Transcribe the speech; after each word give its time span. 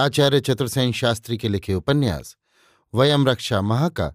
आचार्य 0.00 0.40
चतुर्सेन 0.40 0.92
शास्त्री 0.92 1.38
के 1.38 1.48
लिखे 1.48 1.74
उपन्यास, 1.74 2.36
वयम 2.94 3.28
रक्षा 3.28 3.60
महा 3.60 3.88
का 3.88 4.12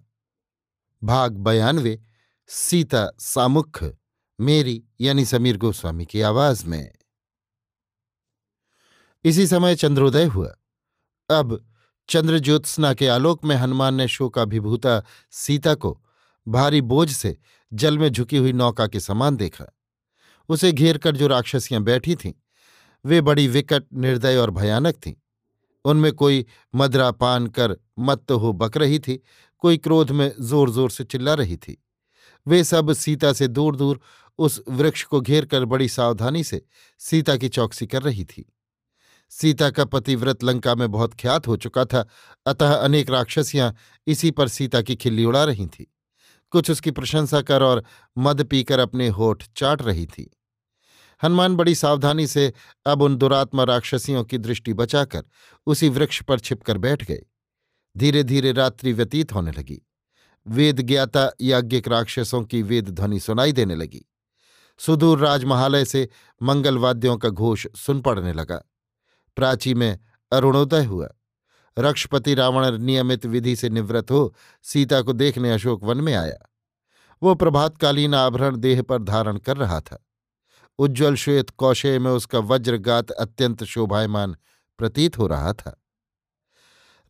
भाग 1.04 1.32
बयानवे, 1.32 2.02
सीता 2.48 3.12
सामुख, 3.18 3.84
मेरी 4.40 4.84
यानी 5.00 5.24
समीर 5.24 5.56
गोस्वामी 5.56 6.06
की 6.06 6.20
आवाज़ 6.20 6.66
में। 6.66 6.94
इसी 9.24 9.46
समय 9.46 9.76
चंद्रोदय 9.76 10.24
हुआ। 10.24 10.56
अब 11.30 11.72
चंद्र 12.08 12.38
ज्योत्सना 12.38 12.94
के 12.94 13.08
आलोक 13.08 13.44
में 13.44 13.56
हनुमान 13.56 13.94
ने 13.94 14.08
शोकाभिभूता 14.08 15.04
सीता 15.30 15.74
को 15.74 16.04
भारी 16.48 16.80
बोझ 16.80 17.12
से 17.12 17.38
जल 17.72 17.98
में 17.98 18.08
झुकी 18.08 18.36
हुई 18.36 18.52
नौका 18.52 18.86
के 18.86 19.00
समान 19.00 19.36
देखा। 19.36 19.64
उसे 20.48 20.72
घेर 20.72 20.98
कर 20.98 21.16
जो 21.16 21.26
राक्षसियाँ 21.26 21.82
बैठी 21.82 22.16
थीं, 22.16 22.32
वे 23.04 23.20
बड़ी 23.20 23.48
विकट, 23.48 23.84
निर्दय 23.94 24.36
और 24.36 24.50
भयानक 24.50 24.94
थीं। 24.94 25.14
उनमें 25.86 26.12
कोई 26.12 26.44
मदरा 26.74 27.10
पान 27.12 27.46
कर 27.46 27.76
मत्त 27.98 28.32
हो 28.32 28.52
बक 28.52 28.76
रही 28.76 28.98
थी, 28.98 29.20
कोई 29.58 29.76
क्रोध 29.76 30.10
में 30.10 30.30
ज़ोर 30.40 30.70
ज़ोर 30.70 30.90
से 30.90 31.04
चिल्ला 31.04 31.34
रही 31.34 31.56
थी। 31.56 31.76
वे 32.46 32.62
सब 32.64 32.92
सीता 32.92 33.32
से 33.32 33.48
दूर 33.48 33.76
दूर 33.76 34.00
उस 34.38 34.60
वृक्ष 34.68 35.02
को 35.02 35.20
घेर 35.20 35.44
कर 35.44 35.64
बड़ी 35.64 35.88
सावधानी 35.88 36.44
से 36.44 36.62
सीता 37.00 37.36
की 37.36 37.48
चौकसी 37.48 37.86
कर 37.86 38.02
रही 38.02 38.24
थी। 38.24 38.44
सीता 39.32 39.70
का 39.70 39.84
पतिव्रत 39.84 40.44
लंका 40.44 40.74
में 40.74 40.90
बहुत 40.90 41.14
ख्यात 41.14 41.46
हो 41.48 41.56
चुका 41.56 41.84
था, 41.84 42.04
अतः 42.46 42.74
अनेक 42.74 43.10
राक्षसियाँ 43.10 43.74
इसी 44.06 44.30
पर 44.30 44.48
सीता 44.48 44.82
की 44.82 44.96
खिल्ली 44.96 45.24
उड़ा 45.24 45.44
रही 45.44 45.66
थीं। 45.66 45.84
कुछ 46.52 46.70
उसकी 46.70 46.90
प्रशंसा 46.90 47.40
कर 47.42 47.62
और 47.62 47.82
मद 48.16 48.42
पीकर 48.44 48.78
अपने 48.78 49.08
होठ 49.08 49.44
चाट 49.56 49.82
रही 49.82 50.06
थी। 50.06 50.30
हनुमान 51.24 51.56
बड़ी 51.56 51.74
सावधानी 51.74 52.26
से 52.26 52.52
अब 52.86 53.02
उन 53.02 53.16
दुरात्मा 53.16 53.64
राक्षसियों 53.64 54.24
की 54.24 54.38
दृष्टि 54.38 54.72
बचाकर 54.72 55.22
उसी 55.66 55.88
वृक्ष 55.88 56.22
पर 56.22 56.38
छिपकर 56.38 56.78
बैठ 56.78 57.04
गए। 57.04 57.22
धीरे 57.96 58.22
धीरे 58.22 58.52
रात्रि 58.52 58.92
व्यतीत 58.92 59.32
होने 59.32 59.50
लगी। 59.50 59.86
वेद 60.48 60.80
ज्ञाता 60.80 61.30
याज्ञिक 61.40 61.88
राक्षसों 61.88 62.42
की 62.42 62.62
वेद 62.62 62.88
ध्वनि 62.88 63.20
सुनाई 63.20 63.52
देने 63.52 63.74
लगी। 63.74 64.04
सुदूर 64.78 65.18
राजमहालय 65.18 65.84
से 65.84 66.08
मंगलवाद्यों 66.42 67.16
का 67.16 67.28
घोष 67.28 67.66
सुन 67.76 68.00
पड़ने 68.00 68.32
लगा। 68.32 68.62
प्राची 69.36 69.74
में 69.74 69.98
अरुणोदय 70.32 70.84
हुआ। 70.84 71.08
रक्षपति 71.78 72.34
रावण 72.34 72.78
नियमित 72.78 73.26
विधि 73.26 73.56
से 73.56 73.68
निवृत्त 73.68 74.10
हो 74.10 74.34
सीता 74.62 75.02
को 75.02 75.12
देखने 75.12 75.52
अशोक 75.52 75.84
वन 75.84 75.96
में 75.96 76.14
आया। 76.14 76.50
वो 77.22 77.34
प्रभातकालीन 77.34 78.14
आभरण 78.14 78.56
देह 78.56 78.82
पर 78.82 79.02
धारण 79.02 79.36
कर 79.36 79.56
रहा 79.56 79.80
था। 79.80 80.05
उज्ज्वल 80.78 81.14
श्वेत 81.14 81.50
कौशय 81.50 81.98
में 81.98 82.10
उसका 82.10 82.38
वज्रगात 82.38 83.10
अत्यंत 83.10 83.64
शोभायमान 83.64 84.36
प्रतीत 84.78 85.18
हो 85.18 85.26
रहा 85.26 85.52
था। 85.52 85.82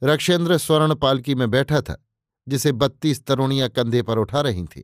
रक्षेंद्र 0.03 0.59
स्वर्ण 0.59 0.95
पालकी 0.95 1.35
में 1.35 1.51
बैठा 1.51 1.81
था, 1.81 2.07
जिसे 2.49 2.73
बत्तीस 2.73 3.27
तरुणियाँ 3.27 3.69
कंधे 3.69 4.03
पर 4.03 4.19
उठा 4.19 4.41
रही 4.41 4.65
थीं। 4.65 4.83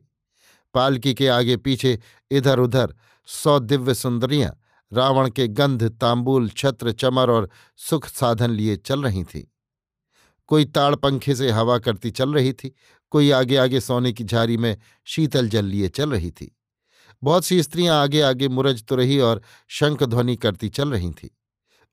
पालकी 0.73 1.13
के 1.13 1.27
आगे 1.27 1.57
पीछे 1.57 1.99
इधर 2.31 2.59
उधर 2.59 2.95
सौ 3.25 3.59
दिव्य 3.59 3.93
सुंदरियाँ, 3.93 4.59
रावण 4.93 5.29
के 5.29 5.47
गंध, 5.47 5.89
तांबूल, 5.89 6.49
छत्र, 6.49 6.91
चमर 6.91 7.29
और 7.29 7.49
सुख 7.77 8.07
साधन 8.07 8.51
लिए 8.51 8.75
चल 8.75 9.03
रही 9.03 9.23
थीं। 9.23 9.43
कोई 10.47 10.65
ताड़ 10.65 10.95
पंखे 10.95 11.35
से 11.35 11.49
हवा 11.51 11.77
करती 11.77 12.11
चल 12.11 12.33
रही 12.33 12.53
थी, 12.53 12.75
कोई 13.09 13.31
आगे 13.31 13.57
आगे 13.57 13.79
सोने 13.79 14.13
की 14.13 14.23
झारी 14.23 14.57
में 14.57 14.77
शीतल 15.05 15.49
जल 15.49 15.65
लिए 15.65 15.89
चल 15.89 16.11
रही 16.11 16.31
थी। 16.31 16.57
बहुत 17.23 17.45
सी 17.45 17.63
स्त्रियाँ 17.63 18.01
आगे 18.01 18.21
आगे 18.21 18.47
मुरज 18.47 18.83
तो 18.83 18.95
रही 18.95 19.19
और 19.19 19.41
शंख 19.67 20.03
ध्वनि 20.03 20.35
करती 20.35 20.69
चल 20.69 20.91
रही 20.91 21.11
थीं। 21.11 21.29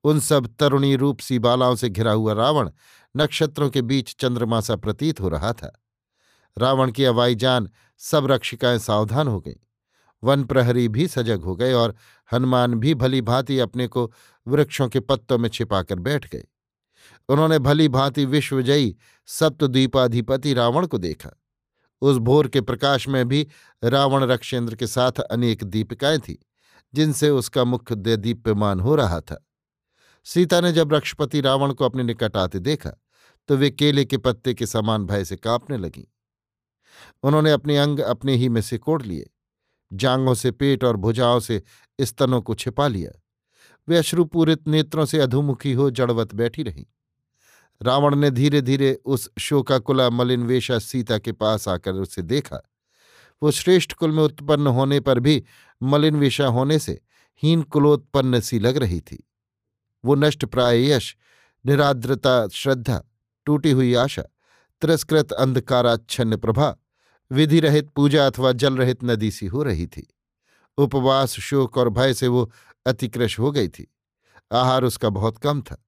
उन 0.04 0.20
सब 0.20 0.56
तरुणी 0.58 0.96
रूप 0.96 1.20
सी 1.20 1.38
बालाओं 1.38 1.76
से 1.76 1.88
घिरा 1.88 2.12
हुआ 2.12 2.32
रावण 2.32 2.70
नक्षत्रों 3.16 3.70
के 3.70 3.82
बीच 3.82 4.16
चंद्रमा 4.18 4.60
सा 4.60 4.76
प्रतीत 4.76 5.20
हो 5.20 5.28
रहा 5.28 5.52
था। 5.52 5.82
रावण 6.58 6.90
की 6.90 7.04
अवाई 7.04 7.34
जान 7.34 7.70
सब 7.98 8.26
रक्षिकाएँ 8.26 8.78
सावधान 8.78 9.28
हो 9.28 9.40
गईं। 9.40 9.54
वन 10.24 10.44
प्रहरी 10.44 10.88
भी 10.88 11.08
सजग 11.08 11.40
हो 11.40 11.56
गए 11.56 11.72
और 11.72 11.94
हनुमान 12.32 12.74
भी 12.74 12.94
भली 12.94 13.20
भांति 13.20 13.58
अपने 13.58 13.86
को 13.86 14.12
वृक्षों 14.48 14.88
के 14.88 15.00
पत्तों 15.00 15.38
में 15.38 15.48
छिपाकर 15.48 15.98
बैठ 15.98 16.30
गए। 16.30 16.44
उन्होंने 17.28 17.58
भली 17.58 17.88
भांति 17.88 18.24
विश्वजयी 18.24 18.96
सप्तद्वीपाधिपति 19.26 20.54
रावण 20.54 20.86
को 20.86 20.98
देखा। 20.98 21.39
उस 22.00 22.16
भोर 22.16 22.48
के 22.48 22.60
प्रकाश 22.60 23.08
में 23.08 23.28
भी 23.28 23.46
रावण 23.84 24.24
रक्षेंद्र 24.24 24.74
के 24.74 24.86
साथ 24.86 25.20
अनेक 25.20 25.64
दीपिकाएँ 25.64 26.18
थीं, 26.18 26.36
जिनसे 26.94 27.30
उसका 27.30 27.64
मुख 27.64 27.92
दीप्यमान 27.92 28.80
हो 28.80 28.94
रहा 28.94 29.20
था। 29.20 29.46
सीता 30.24 30.60
ने 30.60 30.72
जब 30.72 30.92
रक्षपति 30.92 31.40
रावण 31.40 31.72
को 31.72 31.84
अपने 31.84 32.02
निकट 32.02 32.36
आते 32.36 32.58
देखा 32.58 32.90
तो 33.48 33.56
वे 33.56 33.70
केले 33.70 34.04
के 34.04 34.18
पत्ते 34.18 34.54
के 34.54 34.66
समान 34.66 35.06
भय 35.06 35.24
से 35.24 35.36
कांपने 35.36 35.78
लगीं। 35.78 36.04
उन्होंने 37.22 37.52
अपने 37.52 37.78
अंग 37.78 38.00
अपने 38.00 38.34
ही 38.34 38.48
में 38.48 38.60
सिकोड़ 38.60 39.02
लिए 39.02 39.30
जांगों 39.92 40.34
से 40.34 40.50
पेट 40.50 40.84
और 40.84 40.96
भुजाओं 40.96 41.40
से 41.40 41.62
स्तनों 42.00 42.42
को 42.42 42.54
छिपा 42.54 42.88
लिया। 42.88 43.22
वे 43.88 43.96
अश्रुपूरित 43.96 44.68
नेत्रों 44.68 45.04
से 45.04 45.20
अधोमुखी 45.20 45.72
हो 45.72 45.90
जड़वत 45.90 46.34
बैठी 46.34 46.62
रहीं। 46.62 46.86
रावण 47.82 48.14
ने 48.14 48.30
धीरे 48.30 48.60
धीरे 48.60 49.00
उस 49.04 49.30
शोकाकुला 49.38 50.10
मलिनवेशा 50.10 50.78
सीता 50.78 51.18
के 51.18 51.32
पास 51.32 51.68
आकर 51.68 51.92
उसे 51.92 52.22
देखा। 52.22 52.70
वो 53.42 53.50
श्रेष्ठ 53.50 53.92
कुल 53.92 54.10
में 54.10 54.22
उत्पन्न 54.22 54.66
होने 54.66 55.00
पर 55.00 55.20
भी 55.20 55.44
मलिनवेशा 55.82 56.46
होने 56.46 56.78
से 56.78 57.00
हीन 57.42 57.62
कुलोत्पन्न 57.62 58.40
सी 58.40 58.58
लग 58.58 58.76
रही 58.76 59.00
थी। 59.00 59.30
वो 60.04 60.14
नष्ट 60.14 60.44
प्राय 60.44 60.90
यश 60.90 61.16
निराद्रता 61.66 62.48
श्रद्धा, 62.48 63.02
टूटी 63.46 63.70
हुई 63.70 63.94
आशा, 63.94 64.22
तिरस्कृत 64.80 65.32
अंधकाराच्छन्न 65.32 66.36
प्रभा, 66.36 66.76
विधि 67.32 67.60
रहित 67.60 67.90
पूजा 67.90 68.26
अथवा 68.26 68.52
जल 68.52 68.76
रहित 68.76 69.04
नदी 69.04 69.30
सी 69.30 69.46
हो 69.46 69.62
रही 69.62 69.86
थी। 69.86 70.14
उपवास, 70.78 71.30
शोक 71.30 71.78
और 71.78 71.88
भय 71.88 72.14
से 72.14 72.28
वो 72.28 72.52
अतिकृश 72.86 73.38
हो 73.38 73.50
गई 73.50 73.68
थी। 73.68 73.94
आहार 74.52 74.84
उसका 74.84 75.08
बहुत 75.08 75.38
कम 75.38 75.62
था। 75.62 75.84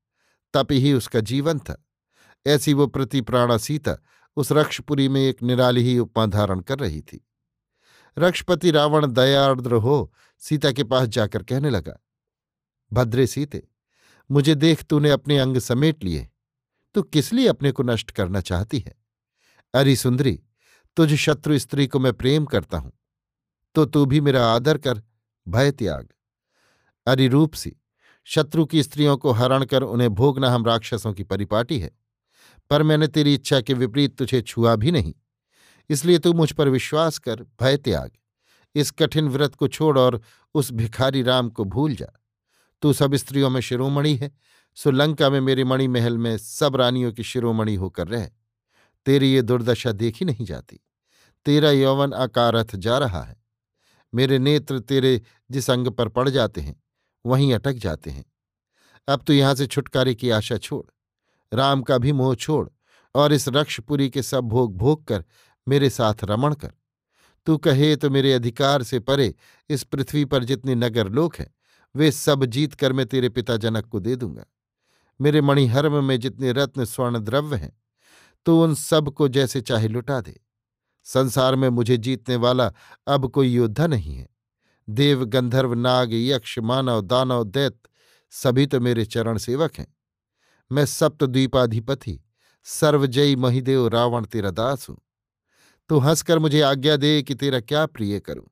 तप 0.54 0.72
ही 0.72 0.92
उसका 0.92 1.20
जीवन 1.22 1.58
था। 1.58 1.82
ऐसी 2.46 2.72
वो 2.74 2.86
प्रतिप्राणा 2.86 3.56
सीता 3.58 3.96
उस 4.36 4.52
रक्षपुरी 4.52 5.08
में 5.08 5.20
एक 5.20 5.42
निराली 5.42 5.82
ही 5.82 5.98
उपमा 5.98 6.26
धारण 6.26 6.60
कर 6.60 6.78
रही 6.78 7.00
थी। 7.02 7.24
रक्षपति 8.16 8.70
रावण 8.70 9.06
दयार्द्र 9.06 9.74
हो 9.74 10.12
सीता 10.42 10.72
के 10.72 10.84
पास 10.84 11.08
जाकर 11.08 11.42
कहने 11.42 11.70
लगा, 11.70 11.98
भद्रे 12.92 13.26
सीते, 13.26 13.62
मुझे 14.30 14.54
देख 14.54 14.82
तूने 14.82 15.10
अपने 15.10 15.38
अंग 15.38 15.58
समेट 15.58 16.04
लिए। 16.04 16.28
तू 16.94 17.02
किस 17.02 17.32
लिए 17.32 17.46
अपने 17.48 17.72
को 17.72 17.82
नष्ट 17.82 18.10
करना 18.10 18.40
चाहती 18.40 18.78
है? 18.78 18.94
अरे 19.74 19.96
सुंदरी, 19.96 20.38
तुझ 20.96 21.14
शत्रु 21.14 21.58
स्त्री 21.58 21.86
को 21.86 21.98
मैं 22.00 22.12
प्रेम 22.12 22.44
करता 22.46 22.78
हूँ 22.78 22.92
तो 23.74 23.84
तू 23.84 24.04
भी 24.06 24.20
मेरा 24.20 24.46
आदर 24.46 24.78
कर, 24.78 25.02
भय 25.46 25.70
त्याग। 25.72 26.08
अरे 27.06 27.28
रूप 27.28 27.54
सी 27.54 27.76
शत्रु 28.24 28.66
की 28.66 28.82
स्त्रियों 28.82 29.16
को 29.16 29.30
हरण 29.30 29.64
कर 29.64 29.82
उन्हें 29.82 30.10
भोगना 30.10 30.50
हम 30.50 30.66
राक्षसों 30.66 31.12
की 31.12 31.22
परिपाटी 31.22 31.78
है। 31.78 31.90
पर 32.70 32.82
मैंने 32.82 33.06
तेरी 33.06 33.34
इच्छा 33.34 33.60
के 33.60 33.74
विपरीत 33.74 34.18
तुझे 34.18 34.42
छुआ 34.42 34.76
भी 34.76 34.90
नहीं। 34.90 35.14
इसलिए 35.90 36.18
तू 36.18 36.32
मुझ 36.32 36.52
पर 36.52 36.68
विश्वास 36.68 37.18
कर, 37.18 37.36
भय 37.42 37.76
त्याग। 37.76 38.10
इस 38.74 38.90
कठिन 38.90 39.28
व्रत 39.28 39.54
को 39.54 39.68
छोड़ 39.68 39.98
और 39.98 40.20
उस 40.54 40.72
भिखारी 40.72 41.22
राम 41.22 41.50
को 41.50 41.64
भूल 41.64 41.94
जा। 41.94 42.20
तू 42.82 42.92
सब 42.92 43.14
स्त्रियों 43.14 43.50
में 43.50 43.60
शिरोमणि 43.60 44.14
है, 44.14 44.32
सो 44.74 44.90
लंका 44.90 45.30
में 45.30 45.40
मेरे 45.40 45.64
मणि 45.64 45.88
महल 45.88 46.18
में 46.18 46.38
सब 46.38 46.76
रानियों 46.76 47.12
की 47.12 47.22
शिरोमणि 47.22 47.74
होकर 47.74 48.08
रह। 48.08 48.30
तेरी 49.06 49.32
ये 49.32 49.42
दुर्दशा 49.42 49.92
देखी 49.92 50.24
नहीं 50.24 50.44
जाती। 50.44 50.80
तेरा 51.44 51.70
यौवन 51.70 52.12
अकारथ 52.12 52.76
जा 52.76 52.98
रहा 52.98 53.22
है। 53.22 53.42
मेरे 54.14 54.38
नेत्र 54.38 54.78
तेरे 54.78 55.22
जिस 55.50 55.70
अंग 55.70 55.88
पर 55.88 56.08
पड़ 56.08 56.28
जाते 56.28 56.60
हैं 56.60 56.81
वहीं 57.24 57.52
अटक 57.54 57.72
जाते 57.74 58.10
हैं। 58.10 58.24
अब 59.08 59.22
तो 59.22 59.32
यहाँ 59.32 59.54
से 59.54 59.66
छुटकारे 59.66 60.14
की 60.14 60.30
आशा 60.30 60.56
छोड़, 60.58 60.84
राम 61.52 61.82
का 61.82 61.98
भी 61.98 62.12
मोह 62.12 62.34
छोड़ 62.34 62.68
और 63.14 63.32
इस 63.32 63.48
रक्षपुरी 63.48 64.08
के 64.10 64.22
सब 64.22 64.44
भोग 64.44 64.76
भोग 64.76 65.04
कर 65.04 65.24
मेरे 65.66 65.90
साथ 65.90 66.24
रमण 66.24 66.54
कर। 66.54 66.72
तू 67.46 67.56
कहे 67.58 67.94
तो 67.96 68.10
मेरे 68.10 68.32
अधिकार 68.32 68.82
से 68.82 69.00
परे 69.00 69.34
इस 69.70 69.82
पृथ्वी 69.84 70.24
पर 70.24 70.44
जितने 70.44 70.74
नगर 70.74 71.08
लोक 71.08 71.36
हैं, 71.36 71.50
वे 71.94 72.10
सब 72.12 72.44
जीत 72.44 72.74
कर 72.74 72.92
मैं 72.92 73.06
तेरे 73.06 73.28
पिता 73.28 73.56
जनक 73.56 73.86
को 73.86 74.00
दे 74.00 74.16
दूँगा। 74.16 74.44
मेरे 75.20 75.40
मणिहर्म 75.40 76.04
में 76.04 76.18
जितने 76.20 76.52
रत्न 76.52 76.84
स्वर्ण 76.84 77.18
द्रव्य 77.18 77.56
हैं 77.56 77.72
तो 78.46 78.62
उन 78.62 78.74
सबको 78.74 79.28
जैसे 79.28 79.60
चाहे 79.60 79.88
लुटा 79.88 80.20
दे। 80.20 80.40
संसार 81.06 81.56
में 81.56 81.68
मुझे 81.68 81.96
जीतने 81.96 82.36
वाला 82.36 82.70
अब 83.06 83.28
कोई 83.30 83.48
योद्धा 83.48 83.86
नहीं 83.86 84.14
है। 84.14 84.28
देव 84.88 85.24
गंधर्व 85.24 85.74
नाग 85.74 86.14
यक्ष 86.14 86.58
मानव 86.58 87.00
दानव 87.00 87.44
दैत 87.44 87.78
सभी 88.30 88.66
तो 88.66 88.80
मेरे 88.80 89.04
चरण 89.04 89.38
सेवक 89.38 89.72
हैं। 89.78 89.96
मैं 90.72 90.86
सप्तद्वीपाधिपति, 90.86 92.20
सर्वजयी 92.64 93.36
महिदेव 93.36 93.88
रावण 93.88 94.24
तेरा 94.24 94.50
दास 94.50 94.88
हूँ। 94.88 94.98
तू 95.88 95.98
हंसकर 95.98 96.38
मुझे 96.38 96.60
आज्ञा 96.60 96.96
दे 96.96 97.22
कि 97.22 97.34
तेरा 97.34 97.60
क्या 97.60 97.86
प्रिय 97.86 98.20
करूँ। 98.20 98.46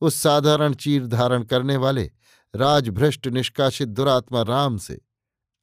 उस 0.00 0.14
साधारण 0.14 0.74
चीर 0.74 1.06
धारण 1.06 1.42
करने 1.42 1.76
वाले, 1.76 2.10
राजभ्रष्ट 2.54 3.26
निष्कासित 3.28 3.88
दुरात्मा 3.88 4.42
राम 4.42 4.78
से, 4.78 5.00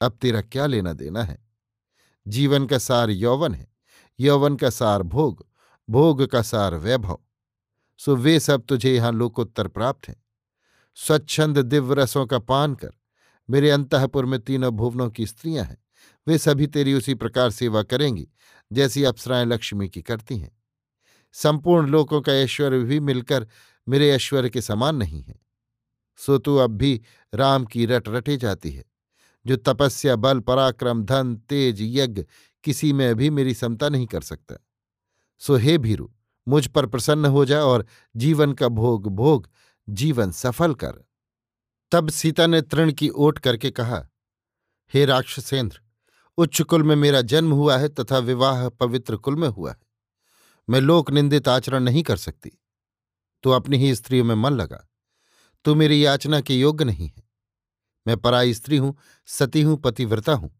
अब 0.02 0.18
तेरा 0.22 0.42
क्या 0.42 0.66
लेना 0.66 0.94
देना 0.94 1.24
है? 1.24 1.38
जीवन 2.28 2.66
का 2.66 2.78
सार 2.78 3.10
यौवन 3.10 3.54
है, 3.54 3.68
यौवन 4.20 4.56
का 4.56 4.70
सार 4.70 5.04
भोग 5.04 5.46
भोग 5.90 6.26
का 6.26 6.42
सार 6.42 6.76
वैभव। 6.76 7.20
सो 7.98 8.16
वे 8.16 8.40
सब 8.40 8.66
तुझे 8.66 8.96
यहाँ 8.96 9.12
लोकोत्तर 9.12 9.68
प्राप्त 9.68 10.08
हैं। 10.08 10.26
स्वच्छंद 10.96 11.58
दिव्य 11.58 11.96
रसों 11.96 12.26
का 12.26 12.40
पान 12.40 12.76
कर। 12.76 12.92
मेरे 13.50 13.72
अंतपुर 13.72 14.26
में 14.26 14.40
तीनों 14.40 14.72
भुवनों 14.72 15.10
की 15.10 15.28
स्त्रियाँ 15.28 15.66
हैं। 15.66 15.84
वे 16.28 16.38
सभी 16.38 16.68
तेरी 16.68 16.94
उसी 16.94 17.14
प्रकार 17.14 17.50
सेवा 17.50 17.84
करेंगी, 17.84 18.28
जैसी 18.74 19.04
अप्सराएँ 19.04 19.46
लक्ष्मी 19.46 19.90
की 19.90 20.02
करती 20.02 20.38
हैं। 20.38 20.52
संपूर्ण 21.34 21.88
लोकों 21.88 22.22
का 22.22 22.34
ऐश्वर्य 22.34 22.80
भी 22.80 23.00
मिलकर 23.00 23.48
मेरे 23.90 24.12
ऐश्वर्य 24.12 24.50
के 24.50 24.62
समान 24.62 24.96
नहीं 24.96 25.22
है। 25.22 25.36
सो 26.18 26.38
तू 26.38 26.56
अब 26.56 26.72
भी 26.72 27.02
राम 27.34 27.66
की 27.66 27.86
रट 27.86 28.10
रटे 28.10 28.38
जाती 28.38 28.72
है। 28.72 28.86
जो 29.46 29.56
तपस्या, 29.56 30.16
बल, 30.16 30.40
पराक्रम, 30.40 31.04
धन, 31.04 31.36
तेज, 31.36 31.78
यज्ञ 31.82 32.26
किसी 32.64 32.94
में 32.94 33.16
भी 33.16 33.30
मेरी 33.30 33.54
समता 33.54 33.90
नहीं 33.90 34.08
कर 34.08 34.22
सकता। 34.22 34.56
सो 35.40 35.56
हे 35.56 35.78
भीरु 35.78 36.10
मुझ 36.48 36.68
पर 36.68 36.86
प्रसन्न 36.86 37.26
हो 37.26 37.46
जा 37.46 37.64
और 37.64 37.86
जीवन 38.16 38.54
का 38.54 38.68
भोग 38.68 39.08
भोग, 39.08 39.50
जीवन 39.90 40.32
सफल 40.32 40.74
कर। 40.74 41.06
तब 41.92 42.10
सीता 42.10 42.48
ने 42.48 42.62
तृण 42.62 42.92
की 42.92 43.10
ओट 43.10 43.40
करके 43.40 43.72
कहा, 43.72 44.08
हे 44.94 45.06
राक्षसेंद्र, 45.06 45.82
उच्च 46.38 46.62
कुल 46.62 46.84
में 46.84 46.96
मेरा 46.96 47.22
जन्म 47.22 47.52
हुआ 47.52 47.78
है 47.78 47.90
तथा 47.90 48.18
विवाह 48.18 48.70
पवित्र 48.70 49.18
कुल 49.18 49.36
में 49.36 49.48
हुआ 49.48 49.72
है। 49.72 49.80
मैं 50.70 50.82
लोक 50.82 51.12
निंदित 51.12 51.48
आचरण 51.48 51.84
नहीं 51.84 52.04
कर 52.04 52.18
सकती। 52.18 52.52
तो 53.44 53.52
अपनी 53.52 53.78
ही 53.78 53.96
स्त्रियों 53.96 54.26
में 54.26 54.36
मन 54.36 54.52
लगा। 54.54 54.90
तू 55.66 55.76
मेरी 55.76 56.06
याचना 56.06 56.42
के 56.42 56.60
योग्य 56.60 56.86
नहीं 56.86 57.08
है। 57.08 57.24
मैं 58.08 58.18
पराई 58.18 58.54
स्त्री 58.54 58.78
हूँ, 58.78 58.98
सती 59.26 59.62
हूँ, 59.62 59.78
पतिव्रता 59.78 60.34
हूँ। 60.34 60.60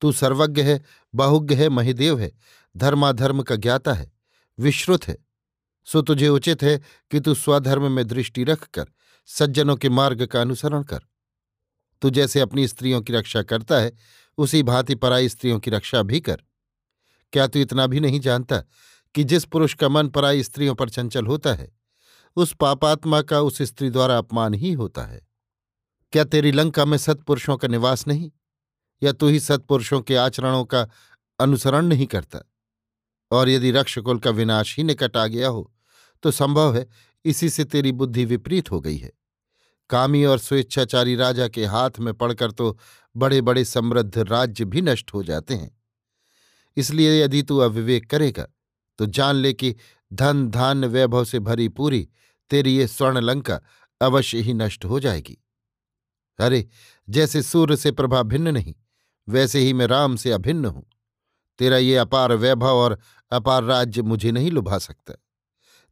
तू 0.00 0.12
सर्वज्ञ 0.12 0.62
है, 0.62 0.82
बाहुज्ञ 1.14 1.54
है, 1.54 1.68
महिदेव 1.68 2.20
है, 2.20 2.32
धर्माधर्म 2.76 3.42
का 3.42 3.56
ज्ञाता 3.56 3.92
है। 3.92 4.11
विश्रुत 4.62 5.08
है। 5.08 5.18
सो 5.84 6.02
तुझे 6.02 6.28
उचित 6.28 6.62
है 6.62 6.80
कि 7.10 7.20
तू 7.20 7.34
स्वधर्म 7.34 7.92
में 7.92 8.06
दृष्टि 8.06 8.44
रखकर 8.44 8.86
सज्जनों 9.26 9.76
के 9.76 9.88
मार्ग 9.88 10.26
का 10.26 10.40
अनुसरण 10.40 10.82
कर। 10.82 11.00
तू 12.02 12.10
जैसे 12.10 12.40
अपनी 12.40 12.68
स्त्रियों 12.68 13.02
की 13.02 13.12
रक्षा 13.12 13.42
करता 13.42 13.80
है, 13.80 13.92
उसी 14.38 14.62
भांति 14.62 14.94
पराई 14.94 15.28
स्त्रियों 15.28 15.60
की 15.60 15.70
रक्षा 15.70 16.02
भी 16.02 16.20
कर। 16.20 16.42
क्या 17.32 17.46
तू 17.46 17.58
इतना 17.58 17.86
भी 17.86 18.00
नहीं 18.00 18.20
जानता 18.20 18.58
कि 19.14 19.24
जिस 19.24 19.44
पुरुष 19.44 19.74
का 19.74 19.88
मन 19.88 20.08
पराई 20.08 20.42
स्त्रियों 20.42 20.74
पर 20.74 20.88
चंचल 20.88 21.26
होता 21.26 21.54
है, 21.54 21.72
उस 22.36 22.54
पापात्मा 22.60 23.22
का 23.22 23.40
उस 23.40 23.62
स्त्री 23.62 23.90
द्वारा 23.90 24.18
अपमान 24.18 24.54
ही 24.54 24.72
होता 24.72 25.02
है? 25.02 25.26
क्या 26.12 26.24
तेरी 26.24 26.52
लंका 26.52 26.84
में 26.84 26.98
सत्पुरुषों 26.98 27.56
का 27.56 27.68
निवास 27.68 28.06
नहीं? 28.06 28.30
या 29.02 29.12
तू 29.12 29.28
ही 29.28 29.40
सत्पुरुषों 29.40 30.00
के 30.00 30.16
आचरणों 30.16 30.64
का 30.64 30.88
अनुसरण 31.40 31.86
नहीं 31.86 32.06
करता? 32.06 32.51
और 33.32 33.48
यदि 33.48 33.70
रक्षकुल 33.70 34.18
का 34.18 34.30
विनाश 34.30 34.76
ही 34.78 34.84
निकट 34.84 35.16
आ 35.16 35.26
गया 35.26 35.48
हो 35.48 35.70
तो 36.22 36.30
संभव 36.30 36.76
है 36.76 36.86
इसी 37.24 37.48
से 37.50 37.64
तेरी 37.64 37.92
बुद्धि 37.92 38.24
विपरीत 38.24 38.70
हो 38.70 38.80
गई 38.80 38.96
है। 38.96 39.10
कामी 39.90 40.24
और 40.24 40.38
स्वेच्छाचारी 40.38 41.14
राजा 41.16 41.48
के 41.48 41.64
हाथ 41.66 41.98
में 42.00 42.12
पड़कर 42.14 42.50
तो 42.50 42.76
बड़े 43.14 43.40
बड़े 43.40 43.64
समृद्ध 43.64 44.18
राज्य 44.20 44.64
भी 44.64 44.82
नष्ट 44.82 45.14
हो 45.14 45.22
जाते 45.22 45.54
हैं। 45.54 45.70
इसलिए 46.76 47.22
यदि 47.22 47.42
तू 47.42 47.58
अविवेक 47.58 48.08
करेगा 48.10 48.46
तो 48.98 49.06
जान 49.06 49.36
ले 49.36 49.52
कि 49.52 49.74
धन 50.10 50.48
धान्य 50.50 50.86
वैभव 50.86 51.24
से 51.24 51.38
भरी 51.40 51.68
पूरी 51.70 52.08
तेरी 52.50 52.76
ये 52.76 52.86
स्वर्ण 52.86 53.20
लंका 53.20 53.60
अवश्य 54.00 54.38
ही 54.38 54.54
नष्ट 54.54 54.84
हो 54.84 55.00
जाएगी। 55.00 55.36
अरे, 56.38 56.66
जैसे 57.08 57.42
सूर्य 57.42 57.76
से 57.76 57.92
प्रभा 57.92 58.22
भिन्न 58.22 58.48
नहीं, 58.48 58.74
वैसे 59.28 59.58
ही 59.58 59.72
मैं 59.72 59.86
राम 59.86 60.16
से 60.16 60.32
अभिन्न 60.32 60.64
हूँ। 60.64 60.84
तेरा 61.58 61.76
ये 61.76 61.96
अपार 61.96 62.32
वैभव 62.34 62.76
और 62.76 62.98
अपार 63.32 63.64
राज्य 63.64 64.02
मुझे 64.02 64.32
नहीं 64.32 64.50
लुभा 64.50 64.78
सकता। 64.78 65.14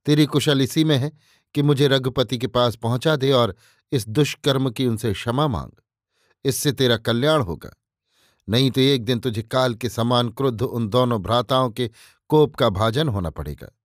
तेरी 0.06 0.26
कुशल 0.26 0.60
इसी 0.60 0.84
में 0.84 0.98
है 0.98 1.12
कि 1.54 1.62
मुझे 1.62 1.88
रघुपति 1.88 2.38
के 2.38 2.46
पास 2.46 2.76
पहुँचा 2.76 3.16
दे 3.16 3.32
और 3.32 3.56
इस 3.92 4.08
दुष्कर्म 4.08 4.70
की 4.70 4.86
उनसे 4.86 5.12
क्षमा 5.12 5.48
मांग। 5.48 5.70
इससे 6.44 6.72
तेरा 6.72 6.96
कल्याण 6.96 7.40
होगा। 7.40 7.70
नहीं 8.48 8.70
तो 8.70 8.80
एक 8.80 9.04
दिन 9.04 9.18
तुझे 9.18 9.42
काल 9.42 9.74
के 9.74 9.88
समान 9.88 10.28
क्रुद्ध 10.28 10.62
उन 10.62 10.88
दोनों 10.88 11.22
भ्राताओं 11.22 11.70
के 11.70 11.90
कोप 12.28 12.54
का 12.56 12.68
भाजन 12.68 13.08
होना 13.08 13.30
पड़ेगा। 13.30 13.78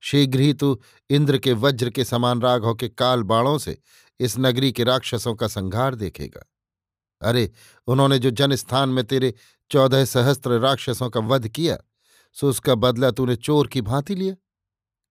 शीघ्र 0.00 0.40
ही 0.40 0.54
तू 0.54 0.80
इंद्र 1.10 1.38
के 1.38 1.52
वज्र 1.52 1.90
के 1.90 2.04
समान 2.04 2.42
राघव 2.42 2.74
के 2.74 2.88
काल 2.88 3.22
बाणों 3.22 3.58
से 3.58 3.78
इस 4.20 4.38
नगरी 4.38 4.72
के 4.72 4.84
राक्षसों 4.84 5.34
का 5.34 5.48
संहार 5.48 5.94
देखेगा। 5.94 6.52
अरे, 7.22 7.50
उन्होंने 7.86 8.18
जो 8.18 8.30
जनस्थान 8.30 8.88
में 8.88 9.04
तेरे 9.04 9.34
चौदह 9.70 10.04
सहस्त्र 10.04 10.58
राक्षसों 10.58 11.10
का 11.10 11.20
वध 11.20 11.48
किया 11.48 11.78
सो 12.32 12.48
उसका 12.48 12.74
बदला 12.74 13.10
तूने 13.10 13.36
चोर 13.36 13.66
की 13.66 13.80
भांति 13.80 14.14
लिया। 14.14 14.34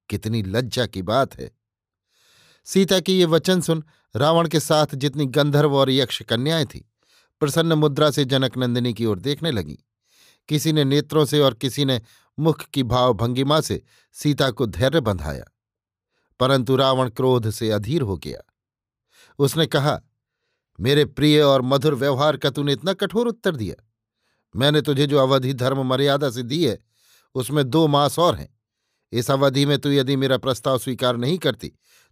कितनी 0.10 0.44
लज्जा 0.44 0.86
की 0.86 1.01
बात 1.01 1.40
है। 1.40 1.51
सीता 2.66 3.00
की 3.00 3.20
ये 3.20 3.25
वचन 3.25 3.62
सुन 3.62 3.84
रावण 4.16 4.48
के 4.48 4.60
साथ 4.60 4.88
जितनी 4.96 5.25
गंधर्व 5.25 5.75
और 5.75 5.90
यक्ष 5.90 6.22
कन्याएँ 6.22 6.66
थी, 6.66 6.92
प्रसन्न 7.40 7.74
मुद्रा 7.74 8.12
से 8.12 8.25
जनक 8.25 8.58
नंदिनी 8.58 8.94
की 8.94 9.06
ओर 9.06 9.20
देखने 9.20 9.51
लगी। 9.51 9.80
किसी 10.48 10.74
ने 10.74 10.84
नेत्रों 10.84 11.25
से 11.25 11.40
और 11.40 11.54
किसी 11.54 11.86
ने 11.86 12.01
मुख 12.40 12.62
की 12.63 12.84
भाव 12.84 13.13
भंगिमा 13.13 13.62
से 13.62 13.84
सीता 14.13 14.51
को 14.51 14.66
धैर्य 14.66 15.01
बंधाया। 15.01 15.44
परंतु 16.40 16.75
रावण 16.75 17.10
क्रोध 17.10 17.50
से 17.50 17.72
अधीर 17.72 18.01
हो 18.01 18.18
गया। 18.18 18.54
उसने 19.40 19.66
कहा, 19.66 20.01
मेरे 20.80 21.06
प्रिय 21.06 21.42
और 21.42 21.62
मधुर 21.62 21.96
व्यवहार 21.96 22.38
का 22.38 22.50
तूने 22.50 22.74
इतना 22.74 22.94
कठोर 22.94 23.28
उत्तर 23.28 23.56
दिया। 23.56 23.90
मैंने 24.56 24.82
तुझे 24.82 25.08
जो 25.08 25.18
अवधि 25.18 25.54
धर्म 25.54 25.86
मर्यादा 25.86 26.30
से 26.30 26.44
दी 26.44 26.66
है 26.66 26.90
उसमें 27.36 27.64
दो 27.66 27.88
मास 27.88 28.20
और 28.20 28.36
हैं। 28.36 28.50
इस 29.14 29.32
अवधि 29.32 29.66
में 29.66 29.78
तू 29.80 29.90
यदि 29.90 30.16
मेरा 30.16 30.38
प्रस्ताव 30.38 30.78
स्वीकार 30.78 31.18
नहीं 31.18 31.38
करती 31.38 31.72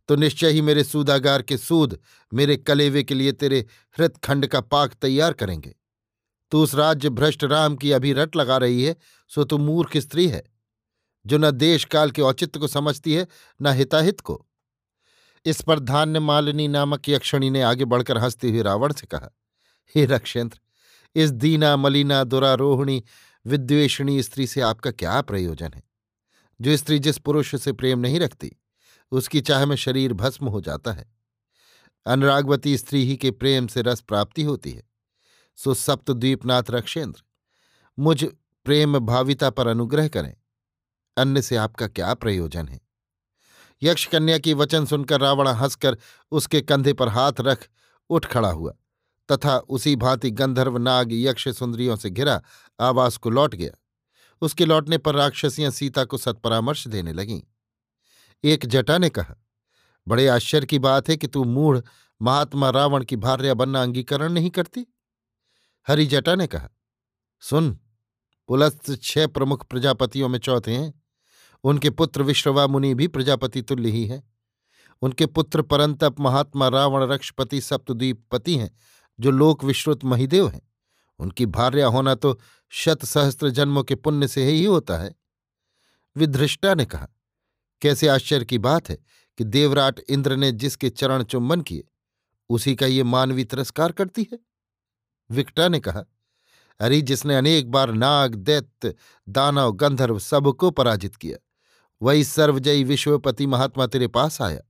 तो 0.09 0.15
निश्चय 0.15 0.49
ही 0.49 0.61
मेरे 0.61 0.83
सूदागार 0.83 1.41
के 1.41 1.57
सूद 1.57 1.97
मेरे 2.31 2.55
कलेवे 2.57 3.03
के 3.03 3.13
लिए 3.13 3.31
तेरे 3.31 3.59
हृतखंड 3.97 4.47
का 4.47 4.61
पाक 4.61 4.93
तैयार 4.93 5.33
करेंगे। 5.33 5.75
तू 6.51 6.63
उस 6.63 6.73
राज्य 6.75 7.09
भ्रष्ट 7.09 7.43
राम 7.43 7.75
की 7.75 7.91
अभी 7.91 8.13
रट 8.13 8.35
लगा 8.35 8.57
रही 8.57 8.83
है, 8.83 8.95
सो 9.31 9.43
तू 9.43 9.57
मूर्ख 9.57 9.97
स्त्री 9.97 10.27
है, 10.27 10.43
जो 11.25 11.37
न 11.37 11.51
देश 11.51 11.85
काल 11.85 12.11
के 12.11 12.21
औचित्य 12.21 12.59
को 12.59 12.67
समझती 12.67 13.13
है, 13.13 13.27
न 13.61 13.73
हिताहित 13.73 14.21
को। 14.21 14.45
इस 15.45 15.61
पर 15.61 15.79
धान्य 15.79 16.19
मालिनी 16.19 16.67
नामक 16.67 17.09
यक्षणी 17.09 17.49
ने 17.49 17.61
आगे 17.61 17.85
बढ़कर 17.85 18.17
हँसते 18.17 18.49
हुए 18.49 18.61
रावण 18.61 18.93
से 18.93 19.07
कहा, 19.07 19.29
हे 19.95 20.05
रक्षेंद्र, 20.05 20.59
इस 21.15 21.31
दीना 21.31 21.75
मलिना 21.77 22.23
दुरारोहिणी 22.23 23.03
विद्वेषणी 23.49 24.23
स्त्री 24.23 24.47
से 24.47 24.61
आपका 24.61 24.91
क्या 24.91 25.21
प्रयोजन 25.21 25.71
है? 25.75 25.83
जो 26.61 26.77
स्त्री 26.77 26.99
जिस 26.99 27.17
पुरुष 27.17 27.55
से 27.55 27.71
प्रेम 27.71 27.99
नहीं 27.99 28.19
रखती, 28.19 28.51
उसकी 29.11 29.41
चाह 29.41 29.65
में 29.65 29.75
शरीर 29.75 30.13
भस्म 30.13 30.47
हो 30.47 30.61
जाता 30.61 30.91
है। 30.91 31.15
अनुरागवती 32.05 32.77
स्त्री 32.77 33.05
ही 33.05 33.17
के 33.17 33.31
प्रेम 33.31 33.67
से 33.67 33.81
रस 33.81 34.01
प्राप्ति 34.01 34.43
होती 34.43 34.71
है। 34.71 34.83
सो 35.55 35.73
सप्तद्वीपनाथ 35.73 36.63
रक्षेंद्र, 36.69 37.23
मुझ 37.99 38.25
प्रेम 38.65 38.99
भाविता 38.99 39.49
पर 39.49 39.67
अनुग्रह 39.67 40.07
करें। 40.07 40.37
अन्य 41.17 41.41
से 41.41 41.55
आपका 41.55 41.87
क्या 41.87 42.13
प्रयोजन 42.13 42.67
है? 42.67 42.81
यक्ष 43.83 44.05
कन्या 44.05 44.37
की 44.37 44.53
वचन 44.53 44.85
सुनकर 44.85 45.21
रावण 45.21 45.47
हंसकर 45.47 45.97
उसके 46.31 46.61
कंधे 46.61 46.93
पर 46.93 47.07
हाथ 47.07 47.33
रख 47.39 47.69
उठ 48.09 48.25
खड़ा 48.25 48.51
हुआ। 48.51 48.73
तथा 49.31 49.57
उसी 49.57 49.95
भांति 49.95 50.31
गंधर्व 50.31 50.77
नाग 50.77 51.09
यक्ष 51.11 51.47
सुंदरियों 51.49 51.95
से 51.95 52.09
घिरा 52.09 52.41
आवास 52.79 53.17
को 53.17 53.29
लौट 53.29 53.55
गया। 53.55 53.71
उसके 54.41 54.65
लौटने 54.65 54.97
पर 54.97 55.15
राक्षसियाँ 55.15 55.71
सीता 55.71 56.03
को 56.03 56.17
सत्परामर्श 56.17 56.87
देने 56.87 57.13
लगीं। 57.13 57.41
एक 58.43 58.65
जटा 58.65 58.97
ने 58.97 59.09
कहा, 59.09 59.35
बड़े 60.07 60.27
आश्चर्य 60.27 60.65
की 60.65 60.79
बात 60.79 61.09
है 61.09 61.17
कि 61.17 61.27
तू 61.27 61.43
मूढ़ 61.43 61.79
महात्मा 62.21 62.69
रावण 62.69 63.03
की 63.03 63.15
भार्या 63.15 63.53
बनना 63.53 63.81
अंगीकरण 63.81 64.33
नहीं 64.33 64.49
करती? 64.49 64.85
हरिजटा 65.87 66.35
ने 66.35 66.47
कहा, 66.47 66.69
सुन, 67.39 67.79
पुलस्त 68.47 69.01
छह 69.03 69.27
प्रमुख 69.27 69.65
प्रजापतियों 69.65 70.29
में 70.29 70.39
चौथे 70.39 70.75
हैं। 70.75 71.03
उनके 71.63 71.89
पुत्र 71.89 72.23
विश्रवा 72.23 72.67
मुनि 72.67 72.93
भी 72.93 73.07
प्रजापति 73.07 73.61
तुल्य 73.61 73.89
ही 73.89 74.05
है। 74.05 74.23
उनके 75.01 75.25
पुत्र 75.25 75.61
परंतप 75.61 76.15
महात्मा 76.19 76.67
रावण 76.67 77.03
रक्षपति 77.03 77.61
सप्तद्वीप 77.61 78.25
पति 78.31 78.57
हैं। 78.57 78.77
जो 79.19 79.31
लोक 79.31 79.63
विश्रुत 79.63 80.03
महिदेव 80.03 80.49
हैं। 80.49 80.61
उनकी 81.19 81.45
भार्या 81.45 81.87
होना 81.87 82.15
तो 82.15 82.39
शत 82.69 83.05
सहस्त्र 83.05 83.49
जन्मों 83.49 83.83
के 83.83 83.95
पुण्य 83.95 84.27
से 84.27 84.45
ही 84.45 84.65
होता 84.65 84.97
है। 84.97 85.15
विधृष्टा 86.15 86.73
ने 86.73 86.85
कहा, 86.85 87.07
कैसे 87.81 88.07
आश्चर्य 88.07 88.45
की 88.45 88.57
बात 88.57 88.89
है 88.89 88.97
कि 89.37 89.43
देवराट 89.43 89.99
इंद्र 89.99 90.35
ने 90.35 90.51
जिसके 90.51 90.89
चरण 90.89 91.23
चुम्बन 91.23 91.61
किए, 91.61 91.83
उसी 92.49 92.75
का 92.75 92.85
ये 92.85 93.03
मानवी 93.03 93.43
तिरस्कार 93.43 93.91
करती 93.91 94.27
है? 94.33 94.39
विकटा 95.31 95.67
ने 95.67 95.79
कहा, 95.79 96.03
अरे, 96.79 97.01
जिसने 97.01 97.35
अनेक 97.35 97.71
बार 97.71 97.91
नाग, 97.91 98.35
दैत्य, 98.35 98.95
दानव, 99.29 99.71
गंधर्व 99.71 100.19
सबको 100.19 100.71
पराजित 100.71 101.15
किया, 101.15 101.37
वही 102.01 102.23
सर्वजयी 102.23 102.83
विश्वपति 102.83 103.45
महात्मा 103.47 103.87
तेरे 103.87 104.07
पास 104.07 104.41
आया, 104.41 104.61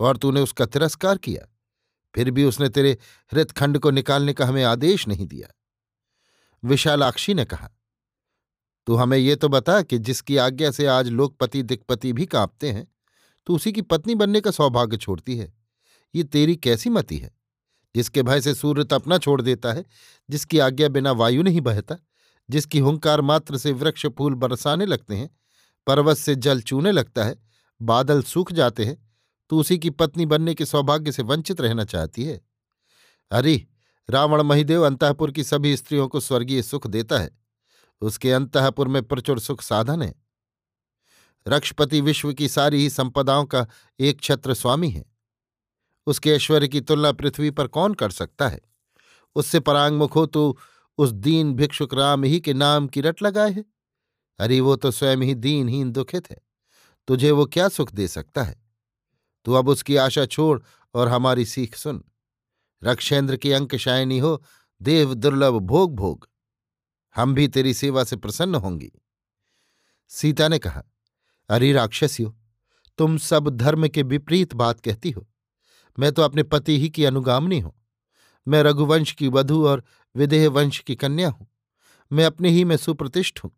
और 0.00 0.16
तूने 0.16 0.40
उसका 0.40 0.66
तिरस्कार 0.66 1.18
किया। 1.18 1.51
फिर 2.14 2.30
भी 2.30 2.44
उसने 2.44 2.68
तेरे 2.68 2.96
हृतखंड 3.32 3.78
को 3.78 3.90
निकालने 3.90 4.32
का 4.32 4.46
हमें 4.46 4.62
आदेश 4.64 5.06
नहीं 5.08 5.26
दिया। 5.26 5.48
विशालाक्षी 6.62 7.34
ने 7.34 7.44
कहा, 7.44 7.70
तू 8.86 8.94
हमें 8.96 9.18
ये 9.18 9.36
तो 9.36 9.48
बता 9.48 9.80
कि 9.82 9.98
जिसकी 9.98 10.36
आज्ञा 10.36 10.70
से 10.70 10.86
आज 10.86 11.08
लोकपति 11.08 11.62
दिक्पति 11.62 12.12
भी 12.12 12.26
कांपते 12.26 12.70
हैं 12.70 12.86
तो 13.46 13.54
उसी 13.54 13.72
की 13.72 13.82
पत्नी 13.82 14.14
बनने 14.14 14.40
का 14.40 14.50
सौभाग्य 14.50 14.96
छोड़ती 14.96 15.36
है। 15.36 15.52
ये 16.14 16.24
तेरी 16.24 16.56
कैसी 16.56 16.90
मति 16.90 17.16
है, 17.18 17.30
जिसके 17.94 18.22
भय 18.22 18.40
से 18.40 18.54
सूर्य 18.54 18.84
तपना 18.84 19.18
छोड़ 19.18 19.40
देता 19.42 19.72
है, 19.72 19.84
जिसकी 20.30 20.58
आज्ञा 20.58 20.88
बिना 20.88 21.12
वायु 21.12 21.42
नहीं 21.42 21.60
बहता, 21.60 21.96
जिसकी 22.48 22.78
हुंकार 22.78 23.20
मात्र 23.20 23.58
से 23.58 23.72
वृक्ष 23.72 24.06
फूल 24.08 24.34
बरसाने 24.34 24.86
लगते 24.86 25.16
हैं, 25.16 25.28
पर्वत 25.86 26.16
से 26.16 26.34
जल 26.34 26.60
चूने 26.60 26.92
लगता 26.92 27.24
है, 27.24 27.36
बादल 27.80 28.22
सूख 28.22 28.52
जाते 28.52 28.84
हैं 28.84 28.96
तो 29.48 29.58
उसी 29.58 29.78
की 29.78 29.90
पत्नी 29.90 30.26
बनने 30.26 30.54
के 30.54 30.64
सौभाग्य 30.64 31.12
से 31.12 31.22
वंचित 31.22 31.60
रहना 31.60 31.84
चाहती 31.84 32.24
है? 32.24 32.40
अरे, 33.30 33.66
रावण 34.10 34.42
महिदेव 34.42 34.86
अंतपुर 34.86 35.30
की 35.30 35.44
सभी 35.44 35.76
स्त्रियों 35.76 36.08
को 36.08 36.20
स्वर्गीय 36.20 36.62
सुख 36.62 36.86
देता 36.86 37.18
है। 37.18 37.38
उसके 38.00 38.32
अंतपुर 38.32 38.88
में 38.88 39.02
प्रचुर 39.02 39.40
सुख 39.40 39.62
साधन 39.62 40.02
है। 40.02 40.14
रक्षपति 41.48 42.00
विश्व 42.00 42.32
की 42.32 42.48
सारी 42.48 42.76
ही 42.76 42.90
संपदाओं 42.90 43.44
का 43.44 43.66
एक 44.00 44.20
छत्र 44.20 44.54
स्वामी 44.54 44.90
है। 44.90 45.04
उसके 46.06 46.30
ऐश्वर्य 46.30 46.68
की 46.68 46.80
तुलना 46.80 47.12
पृथ्वी 47.12 47.50
पर 47.50 47.66
कौन 47.66 47.94
कर 47.94 48.10
सकता 48.10 48.48
है? 48.48 48.60
उससे 49.34 49.60
परांगमुख 49.60 50.16
हो 50.16 50.26
तो 50.26 50.58
उस 50.98 51.10
दीन 51.10 51.54
भिक्षुक 51.54 51.94
राम 51.94 52.24
ही 52.24 52.40
के 52.40 52.54
नाम 52.54 52.86
की 52.86 53.00
रट 53.00 53.22
लगाए 53.22 53.52
है। 53.52 53.64
अरे, 54.38 54.60
वो 54.60 54.76
तो 54.76 54.90
स्वयं 54.90 55.16
ही 55.16 55.34
दीनहीन 55.34 55.92
दुखित 55.92 56.30
है। 56.30 56.38
तुझे 57.08 57.30
वो 57.30 57.46
क्या 57.46 57.68
सुख 57.68 57.92
दे 57.92 58.08
सकता 58.08 58.42
है? 58.42 58.61
तू 59.46 59.54
अब 59.54 59.68
उसकी 59.68 59.96
आशा 59.96 60.24
छोड़ 60.26 60.60
और 60.94 61.08
हमारी 61.08 61.44
सीख 61.44 61.76
सुन। 61.76 62.02
रक्षेंद्र 62.82 63.36
की 63.36 63.52
अंक 63.52 63.76
शायनी 63.76 64.18
हो, 64.18 64.42
देव 64.80 65.14
दुर्लभ 65.14 65.58
भोग 65.58 65.94
भोग। 65.96 66.28
हम 67.16 67.34
भी 67.34 67.48
तेरी 67.48 67.74
सेवा 67.74 68.04
से 68.04 68.16
प्रसन्न 68.16 68.54
होंगी। 68.54 68.90
सीता 70.10 70.48
ने 70.48 70.58
कहा, 70.58 70.82
अरे 71.50 71.72
राक्षसियो, 71.72 72.34
तुम 72.98 73.16
सब 73.18 73.48
धर्म 73.48 73.88
के 73.88 74.02
विपरीत 74.02 74.54
बात 74.54 74.80
कहती 74.80 75.10
हो। 75.10 75.26
मैं 75.98 76.12
तो 76.12 76.22
अपने 76.22 76.42
पति 76.42 76.78
ही 76.78 76.88
की 76.90 77.04
अनुगामनी 77.04 77.60
हूँ। 77.60 77.72
मैं 78.46 78.62
रघुवंश 78.62 79.12
की 79.12 79.28
वधु 79.28 79.66
और 79.66 79.84
विदेह 80.14 80.48
वंश 80.48 80.78
की 80.78 80.94
कन्या 80.94 81.28
हूँ। 81.28 81.46
मैं 82.10 82.24
अपने 82.24 82.50
ही 82.50 82.64
में 82.64 82.76
सुप्रतिष्ठ 82.76 83.44
हूँ। 83.44 83.50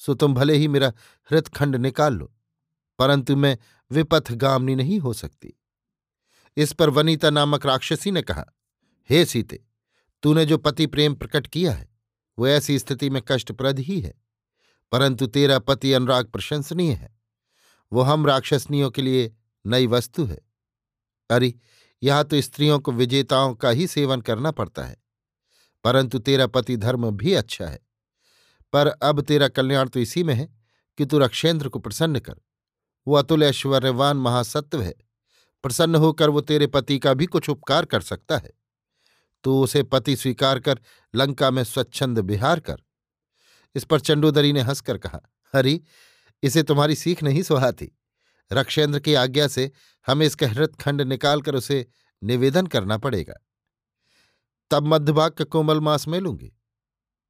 सो 0.00 0.14
तुम 0.14 0.34
भले 0.34 0.54
ही 0.54 0.68
मेरा 0.68 0.92
हृतखंड 1.30 1.76
निकाल 1.76 2.14
लो, 2.14 2.32
परंतु 2.98 3.36
मैं 3.36 3.56
विपथगामनी 3.92 4.74
नहीं 4.74 4.98
हो 4.98 5.12
सकती। 5.12 5.60
इस 6.56 6.72
पर 6.72 6.90
वनीता 6.90 7.30
नामक 7.30 7.66
राक्षसी 7.66 8.10
ने 8.10 8.22
कहा, 8.22 8.44
हे 9.10 9.24
सीते, 9.24 9.64
तूने 10.22 10.46
जो 10.46 10.58
पति 10.58 10.86
प्रेम 10.86 11.14
प्रकट 11.14 11.46
किया 11.46 11.72
है, 11.72 11.88
वो 12.38 12.48
ऐसी 12.48 12.78
स्थिति 12.78 13.10
में 13.10 13.22
कष्टप्रद 13.28 13.78
ही 13.78 14.00
है। 14.00 14.14
परंतु 14.92 15.26
तेरा 15.26 15.58
पति 15.58 15.92
अनुराग 15.92 16.26
प्रशंसनीय 16.26 16.92
है। 16.92 17.18
वो 17.92 18.02
हम 18.02 18.26
राक्षसनियों 18.26 18.90
के 18.90 19.02
लिए 19.02 19.36
नई 19.66 19.86
वस्तु 19.86 20.24
है। 20.24 20.40
अरे, 21.30 21.54
यहाँ 22.02 22.24
तो 22.24 22.40
स्त्रियों 22.40 22.78
को 22.78 22.92
विजेताओं 22.92 23.54
का 23.54 23.70
ही 23.70 23.86
सेवन 23.86 24.20
करना 24.20 24.50
पड़ता 24.50 24.84
है। 24.84 24.96
परंतु 25.84 26.18
तेरा 26.18 26.46
पति 26.46 26.76
धर्म 26.76 27.10
भी 27.10 27.34
अच्छा 27.34 27.66
है। 27.66 27.80
पर 28.72 28.86
अब 28.86 29.20
तेरा 29.20 29.48
कल्याण 29.48 29.88
तो 29.88 30.00
इसी 30.00 30.22
में 30.22 30.34
है 30.34 30.54
कि 30.98 31.06
तू 31.06 31.18
रक्षेंद्र 31.18 31.68
को 31.68 31.78
प्रसन्न 31.78 32.18
कर। 32.18 32.34
वो 33.06 33.14
अतुल 33.14 33.42
ऐश्वर्यवान 33.42 34.16
महासत्व 34.16 34.82
है। 34.82 34.94
प्रसन्न 35.62 35.94
होकर 35.94 36.30
वो 36.30 36.40
तेरे 36.40 36.66
पति 36.66 36.98
का 36.98 37.14
भी 37.14 37.26
कुछ 37.26 37.48
उपकार 37.48 37.84
कर 37.84 38.00
सकता 38.00 38.36
है। 38.36 38.52
तू 39.44 39.62
उसे 39.62 39.82
पति 39.82 40.16
स्वीकार 40.16 40.58
कर, 40.58 40.80
लंका 41.14 41.50
में 41.50 41.64
स्वच्छंद 41.64 42.18
बिहार 42.18 42.60
कर। 42.60 42.76
इस 43.74 43.84
पर 43.84 44.00
चंडोदरी 44.00 44.52
ने 44.52 44.60
हंसकर 44.60 44.98
कहा, 44.98 45.20
हरी, 45.54 45.82
इसे 46.42 46.62
तुम्हारी 46.62 46.94
सीख 46.94 47.22
नहीं 47.22 47.42
सुहाती। 47.42 47.98
रक्षेंद्र 48.52 48.98
की 48.98 49.14
आज्ञा 49.14 49.48
से 49.48 49.70
हमें 50.06 50.26
इसका 50.26 50.48
हृतखंड 50.48 51.02
निकालकर 51.02 51.54
उसे 51.54 51.86
निवेदन 52.22 52.66
करना 52.66 52.98
पड़ेगा। 52.98 53.34
तब 54.70 54.86
मध्यभाग 54.86 55.30
का 55.30 55.44
कोमल 55.44 55.80
मांस 55.80 56.08
में 56.08 56.20
लूँगी 56.20 56.52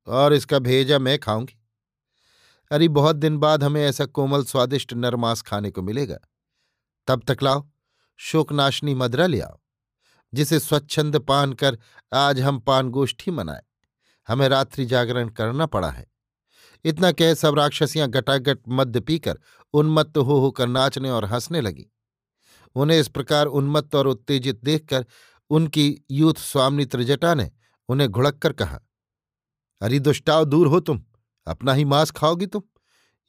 और 0.07 0.33
इसका 0.33 0.59
भेजा 0.59 0.99
मैं 0.99 1.19
खाऊँगी। 1.19 1.62
अरे, 2.73 2.89
बहुत 2.89 3.17
दिन 3.17 3.39
बाद 3.39 3.65
हमें 3.65 3.87
ऐसा 3.87 4.05
कोमल, 4.07 4.45
स्वादिष्ट 4.45 4.93
नरमांस 4.93 5.43
खाने 5.43 5.71
को 5.71 5.83
मिलेगा। 5.83 6.19
तब 7.07 7.23
तक 7.29 7.43
लाओ, 7.43 7.71
शोकनाशनी 8.17 8.95
मदरा 8.95 9.27
ले 9.27 9.41
आओ, 9.41 9.61
जिसे 10.35 10.61
स्वच्छंद 10.61 11.19
पान 11.19 11.53
कर 11.53 11.79
आज 12.15 12.41
हम 12.41 12.59
पान 12.59 12.91
गोष्ठी 12.91 13.31
मनाए। 13.31 13.63
हमें 14.29 14.49
रात्रि 14.49 14.87
जागरण 14.87 15.29
करना 15.29 15.67
पड़ा 15.67 15.91
है। 15.91 16.07
इतना 16.85 17.13
कह 17.13 17.35
सब 17.35 17.55
राक्षसियाँ 17.55 18.09
गटागट 18.09 18.59
मद्य 18.69 19.01
पीकर 19.01 19.39
उन्मत्त 19.73 20.19
हो 20.19 20.39
होकर 20.39 20.67
नाचने 20.67 21.11
और 21.11 21.25
हंसने 21.25 21.61
लगी। 21.61 21.87
उन्हें 22.75 23.01
इस 23.01 23.09
प्रकार 23.09 23.47
उन्मत्त 23.47 23.95
और 23.95 24.07
उत्तेजित 24.07 24.65
देखकर 24.65 25.07
उनकी 25.51 26.05
यूथ 26.11 26.35
स्वामी 26.35 26.85
त्रिजटा 26.85 27.35
ने 27.35 27.51
उन्हें 27.89 28.11
घुड़क 28.11 28.39
कर 28.39 28.53
कहा, 28.53 28.81
अरे, 29.81 29.99
दुष्टाव 29.99 30.45
दूर 30.45 30.67
हो 30.67 30.81
तुम। 30.81 31.05
अपना 31.47 31.73
ही 31.73 31.85
मांस 31.85 32.11
खाओगी 32.11 32.47
तुम। 32.47 32.63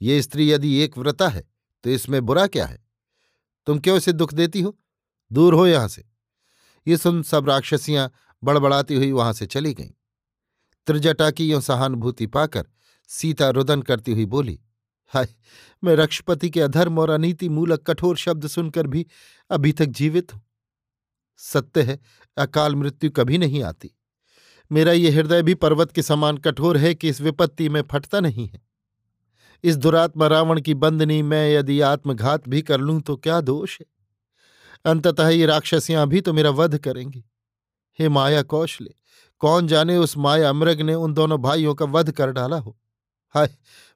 ये 0.01 0.22
स्त्री 0.22 0.51
यदि 0.51 0.75
एक 0.77 0.98
व्रता 0.98 1.27
है 1.29 1.43
तो 1.84 1.89
इसमें 1.89 2.22
बुरा 2.22 2.46
क्या 2.48 2.65
है? 2.65 2.79
तुम 3.67 3.79
क्यों 3.79 3.98
इसे 3.98 4.13
दुख 4.13 4.34
देती 4.34 4.62
हो? 4.62 4.77
दूर 5.32 5.53
हो 5.53 5.67
यहाँ 5.67 5.88
से। 5.88 6.03
ये 6.88 6.98
सुन 6.98 7.22
सब 7.24 7.50
राक्षसियाँ 7.50 8.12
बड़बड़ाती 8.43 8.96
हुई 8.96 9.12
वहाँ 9.12 9.34
से 9.34 9.46
चली 9.46 9.74
गईं। 9.74 9.91
त्रिजटा 10.88 11.29
की 11.32 11.50
यों 11.51 11.60
सहानुभूति 11.62 12.27
पाकर 12.27 12.65
सीता 13.10 13.50
रुदन 13.50 13.82
करती 13.82 14.12
हुई 14.12 14.25
बोली, 14.25 14.60
हाय, 15.13 15.27
मैं 15.84 15.96
रक्षपति 15.96 16.50
के 16.50 16.62
अधर्म 16.62 17.00
और 17.00 17.10
अनीति 17.10 17.50
मूलक 17.50 17.84
कठोर 17.88 18.17
शब्द 18.17 18.48
सुनकर 18.48 18.88
भी 18.88 19.05
अभी 19.50 19.72
तक 19.72 19.86
जीवित 19.86 20.34
हूँ। 20.34 20.41
सत्य 21.39 21.82
है, 21.82 22.00
अकाल 22.38 22.75
मृत्यु 22.75 23.12
कभी 23.12 23.38
नहीं 23.38 23.63
आती। 23.63 23.91
मेरा 24.73 24.91
ये 24.91 25.09
हृदय 25.09 25.41
भी 25.43 25.53
पर्वत 25.53 25.91
के 25.91 26.01
समान 26.01 26.37
कठोर 26.37 26.77
है 26.77 26.93
कि 26.95 27.09
इस 27.09 27.21
विपत्ति 27.21 27.69
में 27.69 27.81
फटता 27.81 28.19
नहीं 28.19 28.47
है। 28.47 28.61
इस 29.63 29.75
दुरात्मा 29.77 30.27
रावण 30.27 30.61
की 30.61 30.73
बंदनी 30.73 31.21
मैं 31.21 31.49
यदि 31.51 31.79
आत्मघात 31.81 32.47
भी 32.49 32.61
कर 32.61 32.79
लूँ 32.79 32.99
तो 33.01 33.15
क्या 33.15 33.41
दोष 33.41 33.79
है? 33.79 33.85
अंततः 34.85 35.27
ये 35.27 35.45
राक्षसियाँ 35.45 36.07
भी 36.07 36.21
तो 36.21 36.33
मेरा 36.33 36.49
वध 36.49 36.77
करेंगी। 36.77 37.23
हे 37.99 38.09
माया 38.09 38.41
कौशले, 38.41 38.89
कौन 39.41 39.67
जाने 39.67 39.97
उस 39.97 40.17
माया 40.17 40.53
मृग 40.53 40.81
ने 40.81 40.93
उन 40.93 41.13
दोनों 41.13 41.41
भाइयों 41.41 41.75
का 41.75 41.85
वध 41.85 42.11
कर 42.11 42.31
डाला 42.31 42.57
हो? 42.57 42.77
हाय, 43.35 43.49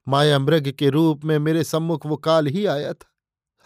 माया 0.06 0.38
मृग 0.38 0.70
के 0.70 0.88
रूप 0.90 1.24
में 1.24 1.38
मेरे 1.38 1.64
सम्मुख 1.64 2.06
वो 2.06 2.16
काल 2.16 2.46
ही 2.46 2.64
आया 2.66 2.92
था। 2.92 3.10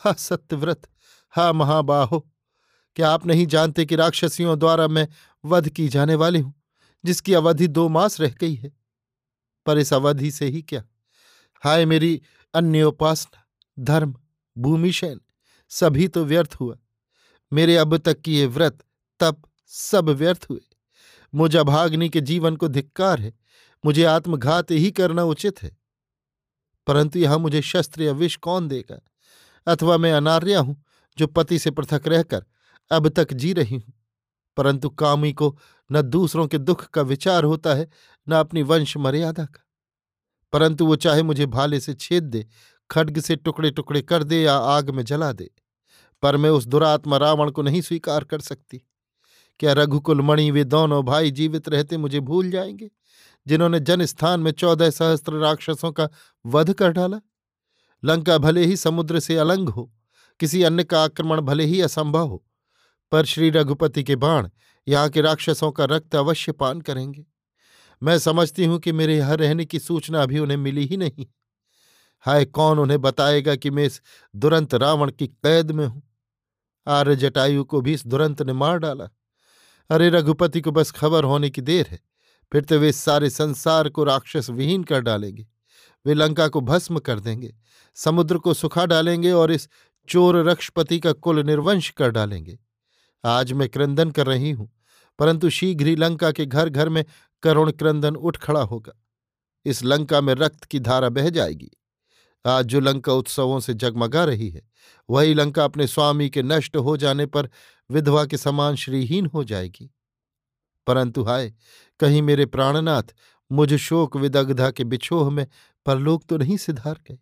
हा, 0.01 0.13
सत्यव्रत, 0.13 0.89
हा 1.31 1.53
महाबाहो, 1.53 2.27
क्या 2.97 3.11
आप 3.11 3.27
नहीं 3.27 3.47
जानते 3.47 3.85
कि 3.85 3.97
राक्षसियों 3.97 4.59
द्वारा 4.59 4.89
मैं 4.89 5.09
वध 5.45 5.69
की 5.69 5.89
जाने 5.89 6.15
वाली 6.15 6.41
हूँ? 6.41 6.55
जिसकी 7.05 7.35
अवधि 7.35 7.69
दो 7.69 7.89
मास 7.89 8.21
रह 8.21 8.35
गई 8.41 8.55
है। 8.55 8.73
पर 9.67 9.79
इस 9.79 9.93
अवधि 9.93 10.31
से 10.31 10.47
ही 10.47 10.63
क्या? 10.63 10.85
हाय 11.65 11.85
मेरी 11.85 12.23
अन्य 12.55 12.83
उपासना 12.83 13.45
धर्म 13.79 14.15
भूमिशैन 14.59 15.21
सभी 15.69 16.09
तो 16.09 16.25
व्यर्थ 16.25 16.55
हुआ। 16.61 16.79
मेरे 17.53 17.77
अब 17.77 17.97
तक 17.97 18.21
किए 18.21 18.47
व्रत, 18.47 18.85
तप 19.21 19.43
सब 19.67 20.09
व्यर्थ 20.09 20.47
हुए। 20.51 20.61
मुझ 21.35 21.57
अभाग्नि 21.57 22.09
के 22.09 22.21
जीवन 22.21 22.57
को 22.57 22.69
धिक्कार 22.69 23.21
है। 23.21 23.33
मुझे 23.85 24.05
आत्मघात 24.05 24.71
ही 24.71 24.91
करना 24.91 25.25
उचित 25.25 25.63
है। 25.63 25.77
परंतु 26.87 27.19
यहाँ 27.19 27.39
मुझे 27.39 27.63
शस्त्र 27.63 28.03
या 28.03 28.13
विष 28.13 28.37
कौन 28.37 28.69
देगा? 28.69 29.01
अथवा 29.67 29.97
मैं 29.97 30.13
अनार्या 30.13 30.61
हूँ, 30.61 30.85
जो 31.19 31.27
पति 31.27 31.59
से 31.59 31.71
पृथक 31.71 32.03
रहकर 32.07 32.45
अब 32.91 33.09
तक 33.09 33.33
जी 33.33 33.53
रही 33.53 33.77
हूँ। 33.77 34.02
परंतु 34.57 34.91
कामी 34.91 35.33
को 35.33 35.59
न 35.93 36.03
दूसरों 36.03 36.47
के 36.47 36.59
दुख 36.59 36.85
का 36.85 37.03
विचार 37.03 37.45
होता 37.45 37.75
है, 37.75 37.89
न 38.29 38.33
अपनी 38.33 38.63
वंश 38.63 38.97
मर्यादा 38.97 39.45
का। 39.45 39.67
परंतु 40.53 40.87
वो 40.87 40.97
चाहे 40.97 41.23
मुझे 41.23 41.47
भाले 41.47 41.81
से 41.81 41.95
छेद 41.95 42.23
दे, 42.23 42.47
खड्ग 42.91 43.21
से 43.21 43.37
टुकड़े 43.37 43.71
टुकड़े 43.71 44.03
कर 44.03 44.25
दे 44.25 44.43
या 44.43 44.57
आग 44.57 44.91
में 44.91 45.05
जला 45.05 45.33
दे, 45.33 45.51
पर 46.23 46.37
मैं 46.37 46.51
उस 46.51 46.67
दुरात्मा 46.67 47.17
रावण 47.17 47.51
को 47.51 47.63
नहीं 47.63 47.81
स्वीकार 47.81 48.25
कर 48.25 48.41
सकती। 48.41 48.83
क्या 49.61 49.73
रघुकुल, 49.73 50.21
मणि, 50.21 50.51
वे 50.51 50.65
दोनों 50.65 51.05
भाई 51.05 51.31
जीवित 51.31 51.69
रहते 51.69 51.97
मुझे 51.97 52.21
भूल 52.21 52.51
जाएँगे, 52.51 52.91
जिन्होंने 53.47 53.81
जन 53.81 54.05
स्थान 54.05 54.41
में 54.41 54.51
चौदह 54.51 54.91
सहस्त्र 54.91 55.33
राक्षसों 55.33 55.93
का 55.93 56.09
वध 56.47 56.73
कर 56.73 56.93
डाला? 56.93 57.21
लंका 58.05 58.39
भले 58.39 58.65
ही 58.65 58.77
समुद्र 58.77 59.21
से 59.21 59.37
अलंग 59.37 59.69
हो, 59.69 59.93
किसी 60.41 60.63
अन्य 60.63 60.85
का 60.85 61.05
आक्रमण 61.05 61.41
भले 61.41 61.65
ही 61.65 61.81
असंभव 61.81 62.29
हो 62.29 62.45
पर 63.13 63.25
श्री 63.25 63.51
रघुपति 63.51 64.05
के 64.05 64.17
बाण 64.17 64.49
यहाँ 64.89 65.09
के 65.09 65.21
राक्षसों 65.21 65.73
का 65.73 65.85
रक्त 65.85 66.15
अवश्य 66.15 66.53
पान 66.53 66.81
करेंगे। 66.81 67.25
मैं 68.03 68.19
समझती 68.19 68.65
हूँ 68.65 68.79
कि 68.79 68.93
मेरे 68.93 69.17
यहाँ 69.17 69.37
रहने 69.37 69.65
की 69.65 69.79
सूचना 69.79 70.23
अभी 70.23 70.39
उन्हें 70.39 70.57
मिली 70.57 70.85
ही 70.87 70.97
नहीं। 70.97 71.27
हाय, 72.21 72.45
कौन 72.45 72.79
उन्हें 72.79 73.01
बताएगा 73.01 73.57
कि 73.57 73.71
मैं 73.71 73.85
इस 73.85 74.03
दुरंत 74.37 74.75
रावण 74.75 75.11
की 75.11 75.27
कैद 75.27 75.71
में 75.71 75.87
हूँ? 75.87 76.03
आर्य 76.87 77.17
जटायु 77.17 77.65
को 77.65 77.81
भी 77.81 77.93
इस 77.93 78.07
दुरंत 78.07 78.43
ने 78.43 78.53
मार 78.53 78.79
डाला। 78.79 79.09
अरे, 79.91 80.11
रघुपति 80.11 80.61
को 80.61 80.71
बस 80.71 80.91
खबर 80.91 81.25
होने 81.25 81.51
की 81.51 81.61
देर 81.61 81.87
है। 81.87 82.01
फिर 82.53 82.65
तो 82.65 82.79
वे 82.79 82.93
सारे 82.93 83.31
संसार 83.31 83.89
को 83.89 84.05
राक्षस 84.05 84.51
विहीन 84.51 84.85
कर 84.85 85.01
डालेंगे। 85.01 85.47
वे 86.07 86.15
लंका 86.15 86.49
को 86.49 86.61
भस्म 86.61 86.99
कर 86.99 87.21
देंगे, 87.21 87.55
समुद्र 87.95 88.39
को 88.39 88.55
सुखा 88.55 88.87
डालेंगे 88.87 89.33
और 89.33 89.53
इस 89.53 89.69
चोर 90.09 90.37
रक्षपति 90.37 91.01
का 91.01 91.13
कुल 91.13 91.43
निर्वंश 91.43 91.91
कर 91.91 92.11
डालेंगे। 92.11 92.59
आज 93.25 93.53
मैं 93.53 93.69
क्रंदन 93.69 94.11
कर 94.11 94.27
रही 94.27 94.51
हूँ, 94.51 94.71
परंतु 95.19 95.51
शीघ्र 95.51 95.87
ही 95.87 95.97
लंका 95.97 96.33
के 96.33 96.47
घर 96.47 96.69
घर 96.69 96.89
में 96.89 97.05
करुण 97.43 97.71
क्रंदन 97.73 98.17
उठ 98.17 98.37
खड़ा 98.37 98.61
होगा। 98.61 98.93
इस 99.65 99.85
लंका 99.85 100.21
में 100.21 100.35
रक्त 100.35 100.65
की 100.65 100.81
धारा 100.81 101.09
बह 101.09 101.31
जाएगी। 101.31 101.71
आज 102.45 102.67
जो 102.67 102.81
लंका 102.81 103.13
उत्सवों 103.13 103.61
से 103.61 103.75
जगमगा 103.75 104.25
रही 104.25 104.51
है, 104.51 104.63
वही 105.11 105.35
लंका 105.35 105.65
अपने 105.65 105.87
स्वामी 105.87 106.31
के 106.31 106.43
नष्ट 106.43 106.77
हो 106.77 106.97
जाने 106.97 107.27
पर 107.27 107.49
विधवा 107.91 108.25
के 108.27 108.37
समान 108.37 108.77
श्रीहीन 108.77 109.27
हो 109.27 109.45
जाएगी। 109.45 109.91
परंतु 110.87 111.23
हाय, 111.23 111.53
कहीं 112.01 112.23
मेरे 112.23 112.47
प्राणनाथ 112.47 113.15
मुझ 113.51 113.75
शोक 113.75 114.17
विदग्धा 114.17 114.71
के 114.71 114.85
बिछोह 114.85 115.31
में 115.31 115.47
परलोक 115.87 116.25
तो 116.25 116.37
नहीं 116.37 116.57
सिधार 116.57 116.99
गए। 117.11 117.19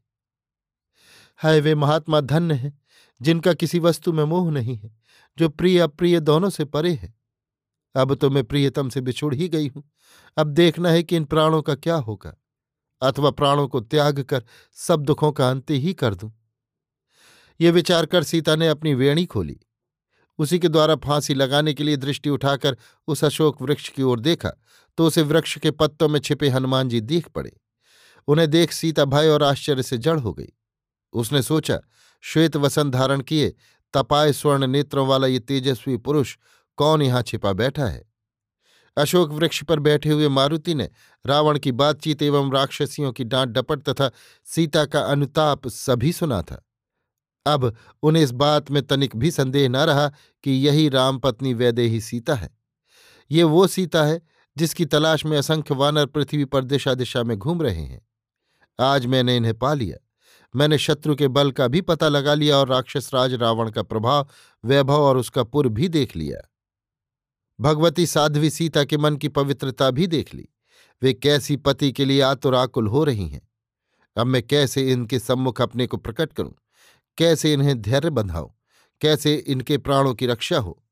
हाय, 1.37 1.61
वे 1.61 1.75
महात्मा 1.75 2.21
धन्य 2.21 2.55
हैं। 2.55 2.80
जिनका 3.21 3.53
किसी 3.55 3.79
वस्तु 3.79 4.13
में 4.13 4.25
मोह 4.25 4.51
नहीं 4.51 4.77
है, 4.77 4.91
जो 5.39 5.49
प्रिय 5.49 5.79
अप्रिय 5.81 6.21
दोनों 6.21 6.51
से 6.51 6.65
परे 6.67 6.93
है। 6.93 7.15
अब 7.95 8.15
तो 8.15 8.31
मैं 8.31 8.45
प्रियतम 8.45 8.89
से 8.89 9.01
बिछुड़ 9.01 9.35
ही 9.35 9.49
गई 9.49 9.69
हूँ। 9.69 9.83
अब 10.37 10.47
देखना 10.47 10.91
है 10.91 11.03
कि 11.03 11.17
इन 11.17 11.25
प्राणों 11.25 11.63
का 11.63 11.75
क्या 11.77 11.97
होगा, 11.97 12.37
अथवा 13.03 13.31
प्राणों 13.31 13.67
को 13.69 13.81
त्याग 13.81 14.21
कर 14.23 14.45
सब 14.77 15.03
दुखों 15.03 15.33
का 15.33 15.51
अंत 15.51 15.71
ही 15.71 15.95
कर 15.95 16.15
दूँ। 16.15 16.33
ये 17.61 17.71
विचार 17.71 18.07
कर 18.07 18.23
सीता 18.23 18.57
ने 18.57 18.69
अपनी 18.69 18.95
वेणी 18.95 19.25
खोली। 19.27 19.59
उसी 20.39 20.59
के 20.59 20.69
द्वारा 20.69 20.95
फांसी 20.97 21.35
लगाने 21.35 21.73
के 21.75 21.85
लिए 21.85 21.97
दृष्टि 21.97 22.31
उठाकर 22.31 22.77
उस 23.09 23.25
अशोक 23.25 23.61
वृक्ष 23.63 23.89
की 23.89 24.03
ओर 24.03 24.21
देखा 24.21 24.51
तो 24.99 25.07
उसे 25.07 25.23
वृक्ष 25.23 25.57
के 25.59 25.71
पत्तों 25.71 26.09
में 26.09 26.19
छिपे 26.21 26.49
हनुमान 26.49 26.89
जी 26.89 27.01
दिख 27.03 27.29
पड़े। 27.29 27.53
उन्हें 28.29 28.49
देख 28.51 28.73
सीता 28.73 29.05
भय 29.05 29.29
और 29.29 29.43
आश्चर्य 29.43 29.83
से 29.83 29.99
जड़ 29.99 30.19
हो 30.19 30.33
गई। 30.33 30.53
उसने 31.13 31.43
सोचा 31.43 31.79
श्वेत 32.21 32.57
वसन 32.57 32.91
धारण 32.91 33.21
किए, 33.21 33.55
तपाए 33.95 34.33
स्वर्ण 34.33 34.67
नेत्रों 34.67 35.07
वाला 35.07 35.27
ये 35.27 35.39
तेजस्वी 35.39 35.97
पुरुष 35.97 36.37
कौन 36.77 37.03
यहाँ 37.03 37.23
छिपा 37.23 37.53
बैठा 37.53 37.87
है? 37.87 38.11
अशोक 38.97 39.31
वृक्ष 39.31 39.65
पर 39.65 39.79
बैठे 39.79 40.11
हुए 40.11 40.29
मारुति 40.29 40.75
ने 40.75 40.91
रावण 41.27 41.59
की 41.59 41.73
बातचीत 41.73 42.23
एवं 42.23 42.53
राक्षसियों 42.53 43.13
की 43.13 43.25
डांट 43.25 43.49
डपट 43.49 43.83
तथा 43.83 44.11
सीता 44.45 44.85
का 44.85 45.01
अनुताप 45.01 45.69
सभी 45.69 46.13
सुना 46.13 46.43
था। 46.43 46.67
अब 47.47 47.77
उन्हें 48.03 48.23
इस 48.23 48.31
बात 48.31 48.71
में 48.71 48.87
तनिक 48.87 49.17
भी 49.17 49.31
संदेह 49.31 49.69
न 49.69 49.77
रहा 49.77 50.09
कि 50.45 50.51
यही 50.51 50.89
रामपत्नी 50.89 51.55
वैदेही 51.55 52.01
सीता 52.01 52.35
है। 52.35 52.59
ये 53.31 53.43
वो 53.43 53.67
सीता 53.67 54.05
है 54.05 54.23
जिसकी 54.57 54.85
तलाश 54.85 55.27
में 55.27 55.39
असंख्य 55.39 55.75
वानर 55.75 56.07
पृथ्वी 56.07 56.45
पर 56.45 56.65
दिशा 56.65 56.95
दिशा 56.95 57.23
में 57.23 57.39
घूम 57.39 57.63
रहे 57.63 57.83
हैं। 57.83 58.07
आज 58.81 59.07
मैंने 59.07 59.37
इन्हें 59.37 59.59
पा 59.59 59.75
लिया। 59.75 60.10
मैंने 60.57 60.79
शत्रु 60.79 61.17
के 61.17 61.29
बल 61.29 61.51
का 61.51 61.69
भी 61.69 61.81
पता 61.81 62.09
लगा 62.09 62.35
लिया 62.35 62.57
और 62.57 62.69
राक्षस 62.69 63.11
राज 63.15 63.35
रावण 63.35 63.71
का 63.71 63.83
प्रभाव, 63.83 64.29
वैभव 64.65 65.01
और 65.03 65.17
उसका 65.17 65.43
पुर 65.43 65.69
भी 65.69 65.89
देख 65.89 66.17
लिया। 66.17 66.51
भगवती 67.61 68.07
साध्वी 68.07 68.51
सीता 68.51 68.85
के 68.85 68.97
मन 68.97 69.17
की 69.17 69.29
पवित्रता 69.29 69.91
भी 69.91 70.07
देख 70.07 70.35
ली। 70.35 70.49
वे 71.03 71.15
कैसी 71.15 71.57
पति 71.57 71.93
के 71.93 72.05
लिए 72.05 72.21
आतुराकुल 72.21 72.87
हो 72.87 73.05
रही 73.05 73.29
हैं? 73.29 73.49
अब 74.17 74.27
मैं 74.27 74.43
कैसे 74.43 74.93
इनके 74.93 75.19
सम्मुख 75.19 75.61
अपने 75.61 75.87
को 75.87 75.97
प्रकट 75.97 76.33
करूँ? 76.33 76.55
कैसे 77.19 77.53
इन्हें 77.53 77.83
धैर्य 77.83 78.11
बंधाऊं? 78.11 78.51
कैसे 79.01 79.35
इनके 79.35 79.79
प्राणों 79.79 80.15
की 80.15 80.27
रक्षा 80.27 80.59
हो? 80.59 80.83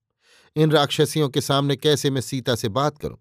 इन 0.57 0.71
राक्षसियों 0.71 1.29
के 1.29 1.41
सामने 1.41 1.77
कैसे 1.77 2.11
मैं 2.11 2.21
सीता 2.21 2.55
से 2.55 2.69
बात 2.69 2.99
करूँ? 2.99 3.19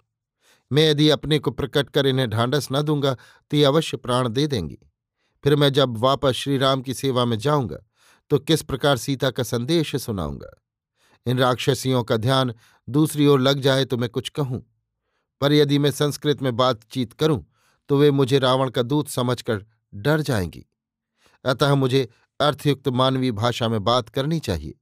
मैं 0.72 0.90
यदि 0.90 1.10
अपने 1.10 1.40
को 1.40 1.52
प्रकट 1.52 1.90
कर 1.90 2.08
इन्हें 2.08 2.30
ढांढस 2.30 2.68
न 2.72 2.82
दूँगा 2.82 3.14
तो 3.52 3.58
ये 3.58 3.64
अवश्य 3.64 3.98
प्राण 3.98 4.30
दे 4.30 4.48
देंगी। 4.48 4.78
फिर 5.48 5.56
मैं 5.56 5.70
जब 5.74 5.98
वापस 5.98 6.34
श्रीराम 6.34 6.82
की 6.82 6.94
सेवा 6.94 7.24
में 7.26 7.38
जाऊँगा 7.40 7.78
तो 8.32 8.38
किस 8.40 8.62
प्रकार 8.62 8.98
सीता 8.98 9.30
का 9.32 9.44
संदेश 9.44 9.96
सुनाऊँगा? 9.96 10.50
इन 11.26 11.38
राक्षसियों 11.40 12.04
का 12.04 12.18
ध्यान 12.18 12.54
दूसरी 12.88 13.28
ओर 13.28 13.40
लग 13.40 13.60
जाए 13.60 13.86
तो 13.86 13.98
मैं 13.98 14.10
कुछ 14.10 14.30
कहूँ, 14.30 14.60
पर 15.42 15.54
यदि 15.54 15.78
मैं 15.80 15.92
संस्कृत 15.92 16.42
में 16.42 16.56
बातचीत 16.56 17.14
करूँ 17.14 17.46
तो 17.90 17.98
वे 17.98 18.12
मुझे 18.12 18.40
रावण 18.40 18.70
का 18.70 18.82
दूत 18.82 19.08
समझकर 19.08 19.64
डर 19.94 20.22
जाएँगी। 20.22 20.66
अतः 21.46 21.76
मुझे 21.76 22.08
अर्थयुक्त 22.40 22.88
मानवीय 22.90 23.32
भाषा 23.32 23.68
में 23.68 23.84
बात 23.84 24.10
करनी 24.10 24.40
चाहिए। 24.40 24.76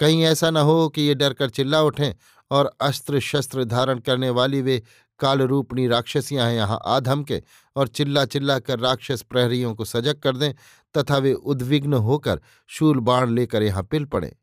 कहीं 0.00 0.24
ऐसा 0.24 0.50
न 0.50 0.56
हो 0.56 0.88
कि 0.88 1.02
ये 1.02 1.14
डरकर 1.14 1.50
चिल्ला 1.50 1.82
उठें 1.82 2.12
और 2.50 2.70
अस्त्र 2.80 3.20
शस्त्र 3.20 3.64
धारण 3.64 3.98
करने 3.98 4.30
वाली 4.30 4.62
वे 4.62 4.82
कालरूपणी 5.20 5.86
राक्षसियाँ 5.88 6.50
यहाँ 6.52 6.80
आधम 6.86 7.22
के 7.22 7.42
और 7.76 7.88
चिल्ला 7.88 8.24
चिल्ला 8.24 8.58
कर 8.58 8.78
राक्षस 8.78 9.22
प्रहरियों 9.22 9.74
को 9.74 9.84
सजग 9.84 10.18
कर 10.18 10.36
दें 10.36 10.52
तथा 10.94 11.18
वे 11.18 11.32
उद्विग्न 11.34 11.94
होकर 11.94 12.40
शूल 12.70 13.00
बाण 13.00 13.30
लेकर 13.30 13.62
यहाँ 13.62 13.82
पिल 13.82 14.04
पड़े। 14.04 14.36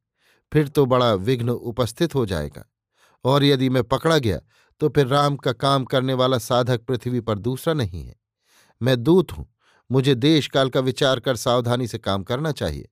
फिर 0.51 0.67
तो 0.67 0.86
बड़ा 0.86 1.13
विघ्न 1.13 1.49
उपस्थित 1.49 2.15
हो 2.15 2.25
जाएगा। 2.25 2.65
और 3.25 3.43
यदि 3.43 3.69
मैं 3.69 3.84
पकड़ा 3.84 4.17
गया 4.17 4.39
तो 4.82 4.89
फिर 4.89 5.08
राम 5.08 5.36
का 5.36 5.51
काम 5.53 5.86
करने 5.86 6.13
वाला 6.13 6.38
साधक 6.38 6.82
पृथ्वी 6.82 7.19
पर 7.21 7.39
दूसरा 7.39 7.73
नहीं 7.73 8.03
है। 8.03 8.15
मैं 8.82 9.01
दूत 9.03 9.32
हूँ। 9.32 9.45
मुझे 9.89 10.15
देश 10.15 10.47
काल 10.47 10.69
का 10.69 10.79
विचार 10.79 11.19
कर 11.19 11.36
सावधानी 11.36 11.88
से 11.88 11.97
काम 11.97 12.23
करना 12.23 12.51
चाहिए। 12.51 12.88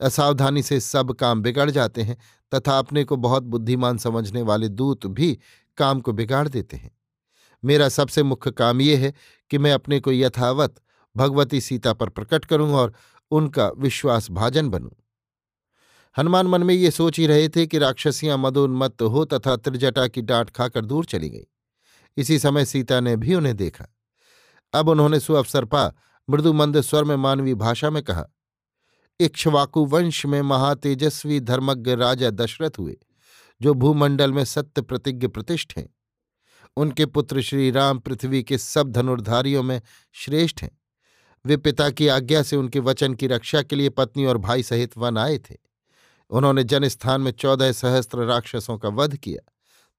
असावधानी 0.00 0.62
से 0.62 0.78
सब 0.80 1.12
काम 1.12 1.42
बिगड़ 1.42 1.70
जाते 1.70 2.02
हैं 2.02 2.16
तथा 2.52 2.78
अपने 2.78 3.04
को 3.04 3.16
बहुत 3.16 3.42
बुद्धिमान 3.44 3.98
समझने 3.98 4.42
वाले 4.42 4.68
दूत 4.68 5.06
भी 5.06 5.38
काम 5.78 6.00
को 6.00 6.12
बिगाड़ 6.12 6.46
देते 6.48 6.76
हैं। 6.76 6.90
मेरा 7.64 7.88
सबसे 7.88 8.22
मुख्य 8.22 8.50
काम 8.50 8.80
यह 8.80 8.98
है 8.98 9.12
कि 9.50 9.58
मैं 9.58 9.72
अपने 9.72 10.00
को 10.00 10.12
यथावत 10.12 10.74
भगवती 11.16 11.60
सीता 11.60 11.92
पर 11.92 12.08
प्रकट 12.08 12.44
करूँ 12.44 12.72
और 12.74 12.94
उनका 13.30 13.68
विश्वास 13.68 14.30
भाजन 14.30 14.68
बनूं। 14.68 14.90
हनुमान 16.18 16.46
मन 16.46 16.62
में 16.62 16.74
ये 16.74 16.90
सोच 16.90 17.18
ही 17.18 17.26
रहे 17.26 17.48
थे 17.48 17.66
कि 17.66 17.78
राक्षसियाँ 17.78 18.38
मदोन्मत्त 18.38 19.02
हो 19.02 19.24
तथा 19.24 19.56
त्रिजटा 19.56 20.08
की 20.08 20.22
डांट 20.22 20.50
खाकर 20.50 20.84
दूर 20.84 21.04
चली 21.04 21.28
गई। 21.30 21.44
इसी 22.16 22.38
समय 22.38 22.64
सीता 22.64 23.00
ने 23.00 23.16
भी 23.16 23.34
उन्हें 23.34 23.56
देखा। 23.56 23.86
अब 24.72 24.88
उन्होंने 24.88 25.20
सुअवसर 25.20 25.64
पा 25.64 25.92
मृदुमंद 26.30 26.80
स्वर 26.80 27.04
में 27.04 27.16
मानवीय 27.16 27.54
भाषा 27.54 27.90
में 27.90 28.02
कहा 28.02 28.26
इक्ष्वाकु 29.20 29.84
वंश 29.84 30.26
में 30.26 30.42
महातेजस्वी 30.42 31.40
धर्मज्ञ 31.40 31.94
राजा 31.94 32.30
दशरथ 32.30 32.70
हुए, 32.78 32.96
जो 33.62 33.74
भूमंडल 33.74 34.32
में 34.32 34.44
सत्य 34.44 34.82
प्रतिज्ञ 34.82 35.26
प्रतिष्ठ 35.26 35.78
हैं। 35.78 35.94
उनके 36.76 37.06
पुत्र 37.06 37.42
श्री 37.42 37.70
राम 37.70 37.98
पृथ्वी 37.98 38.42
के 38.42 38.58
सब 38.58 38.90
धनुर्धारियों 38.90 39.62
में 39.62 39.82
श्रेष्ठ 40.12 40.62
हैं। 40.62 40.80
वे 41.46 41.56
पिता 41.56 41.90
की 41.90 42.08
आज्ञा 42.08 42.42
से 42.42 42.56
उनके 42.56 42.78
वचन 42.78 43.14
की 43.14 43.26
रक्षा 43.26 43.62
के 43.62 43.76
लिए 43.76 43.88
पत्नी 43.88 44.24
और 44.24 44.38
भाई 44.38 44.62
सहित 44.62 44.98
वन 44.98 45.18
आए 45.18 45.38
थे। 45.38 45.56
उन्होंने 46.30 46.64
जनस्थान 46.64 47.20
में 47.20 47.32
चौदह 47.32 47.72
सहस्त्र 47.72 48.18
राक्षसों 48.18 48.78
का 48.78 48.88
वध 48.88 49.16
किया। 49.16 49.50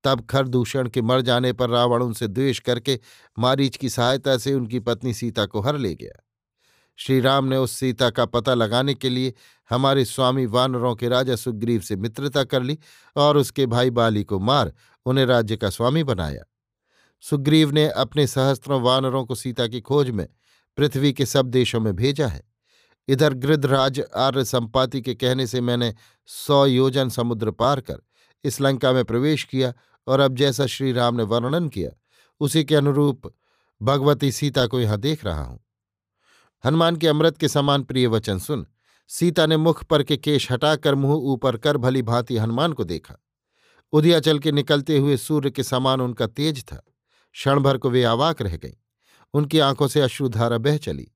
तब 0.04 0.25
खरदूषण 0.25 0.89
के 0.89 1.01
मर 1.01 1.21
जाने 1.21 1.54
पर 1.54 1.69
रावण 1.69 2.04
उनसे 2.04 2.28
द्वेष 2.28 2.60
करके 2.60 2.99
मारीच 3.39 3.78
की 3.78 3.89
सहायता 3.89 4.38
से 4.38 4.54
उनकी 4.54 4.80
पत्नी 4.80 5.13
सीता 5.13 5.45
को 5.45 5.62
हर 5.62 5.78
ले 5.78 5.95
गया। 5.95 6.21
श्री 6.97 7.19
राम 7.19 7.45
ने 7.45 7.58
उस 7.58 7.71
सीता 7.71 8.10
का 8.10 8.25
पता 8.25 8.54
लगाने 8.54 8.93
के 8.93 9.10
लिए 9.10 9.34
हमारे 9.69 10.06
स्वामी 10.06 10.45
वानरों 10.45 10.95
के 10.95 11.10
राजा 11.10 11.36
सुग्रीव 11.36 11.82
से 11.82 11.95
मित्रता 11.95 12.43
कर 12.43 12.63
ली 12.63 12.80
और 13.15 13.38
उसके 13.38 13.65
भाई 13.65 13.89
बाली 13.89 14.23
को 14.23 14.39
मार 14.39 14.73
उन्हें 15.06 15.25
राज्य 15.25 15.58
का 15.58 15.69
स्वामी 15.69 16.04
बनाया। 16.04 16.43
सुग्रीव 17.26 17.72
ने 17.72 17.88
अपने 17.90 18.26
सहस्त्रों 18.28 18.82
वानरों 18.82 19.26
को 19.26 19.36
सीता 19.36 19.68
की 19.68 19.82
खोज 19.82 20.10
में 20.10 20.28
पृथ्वी 20.78 21.14
के 21.14 21.26
सब 21.26 21.46
देशों 21.46 21.80
में 21.80 21.96
भेजा 21.96 22.28
है। 22.28 22.44
इधर 23.08 23.34
गृधराज 23.34 24.02
आर्य 24.16 24.46
संपाति 24.46 25.02
के 25.02 25.16
कहने 25.16 25.48
से 25.48 25.62
मैंने 25.62 25.94
सौ 26.26 26.66
योजन 26.66 27.10
समुद्र 27.10 27.52
पार 27.52 27.82
कर 27.82 28.02
इस 28.44 28.62
लंका 28.62 28.92
में 28.94 29.04
प्रवेश 29.06 29.44
किया 29.44 29.74
और 30.08 30.20
अब 30.20 30.36
जैसा 30.36 30.66
श्री 30.66 30.92
राम 30.92 31.16
ने 31.16 31.24
वर्णन 31.24 31.70
किया, 31.70 31.92
उसी 32.42 32.64
के 32.64 32.76
अनुरूप 32.76 33.34
भगवती 33.82 34.32
सीता 34.32 34.68
को 34.68 34.80
यहाँ 34.80 34.98
देख 34.98 35.26
रहा 35.26 35.44
हूँ। 35.44 35.60
हनुमान 36.64 36.96
के 36.96 37.08
अमृत 37.08 37.38
के 37.38 37.48
समान 37.48 37.84
प्रिय 37.84 38.08
वचन 38.08 38.40
सुन, 38.40 38.66
सीता 39.10 39.46
ने 39.46 39.58
मुख 39.58 39.84
पर 39.84 40.04
के 40.04 40.18
केश 40.18 40.52
हटाकर 40.52 40.96
मुँह 40.96 41.32
ऊपर 41.34 41.58
कर 41.58 41.78
भली 41.78 42.02
भांति 42.02 42.38
हनुमान 42.38 42.74
को 42.74 42.84
देखा। 42.84 43.16
उदिया 43.94 44.20
चल 44.20 44.40
के 44.40 44.52
निकलते 44.52 44.98
हुए 44.98 45.18
सूर्य 45.18 45.52
के 45.52 45.64
समान 45.64 46.02
उनका 46.02 46.28
तेज 46.28 46.64
था। 46.64 46.82
क्षण 47.36 47.60
भर 47.60 47.78
को 47.78 47.89
वे 47.89 48.04
आवाक 48.04 48.41
रह 48.41 48.58
गईं। 48.58 48.74
उनकी 49.34 49.60
आँखों 49.60 49.88
से 49.88 50.02
अश्रुधारा 50.02 50.58
बह 50.58 50.78
चली। 50.78 51.12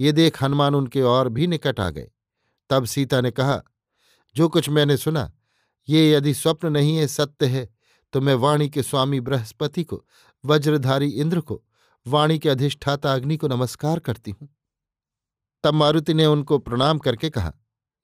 ये 0.00 0.12
देख 0.12 0.42
हनुमान 0.42 0.74
उनके 0.74 1.02
और 1.02 1.28
भी 1.28 1.46
निकट 1.46 1.80
आ 1.80 1.90
गए। 1.90 2.10
तब 2.70 2.84
सीता 2.84 3.20
ने 3.20 3.30
कहा, 3.30 3.62
जो 4.36 4.48
कुछ 4.48 4.68
मैंने 4.68 4.96
सुना, 4.96 5.32
ये 5.88 6.12
यदि 6.12 6.34
स्वप्न 6.34 6.72
नहीं 6.72 6.96
है, 6.96 7.06
सत्य 7.06 7.46
है 7.46 7.68
तो 8.12 8.20
मैं 8.20 8.34
वाणी 8.34 8.68
के 8.68 8.82
स्वामी 8.82 9.20
बृहस्पति 9.20 9.84
को, 9.84 10.04
वज्रधारी 10.44 11.08
इंद्र 11.08 11.40
को, 11.40 11.64
वाणी 12.06 12.38
के 12.38 12.48
अधिष्ठाता 12.48 13.14
अग्नि 13.14 13.36
को 13.36 13.48
नमस्कार 13.48 13.98
करती 13.98 14.30
हूँ। 14.30 14.48
तब 15.64 15.74
मारुति 15.74 16.14
ने 16.14 16.26
उनको 16.26 16.58
प्रणाम 16.58 16.98
करके 16.98 17.30
कहा, 17.30 17.52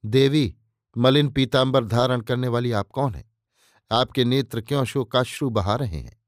देवी, 0.05 0.55
मलिन 0.97 1.29
पीताम्बर 1.29 1.85
धारण 1.85 2.21
करने 2.21 2.47
वाली 2.47 2.71
आप 2.71 2.89
कौन 2.89 3.15
हैं? 3.15 3.31
आपके 3.91 4.25
नेत्र 4.25 4.61
क्यों 4.61 4.85
शोकाश्रु 4.85 5.49
बहा 5.49 5.75
रहे 5.75 5.99
हैं? 5.99 6.24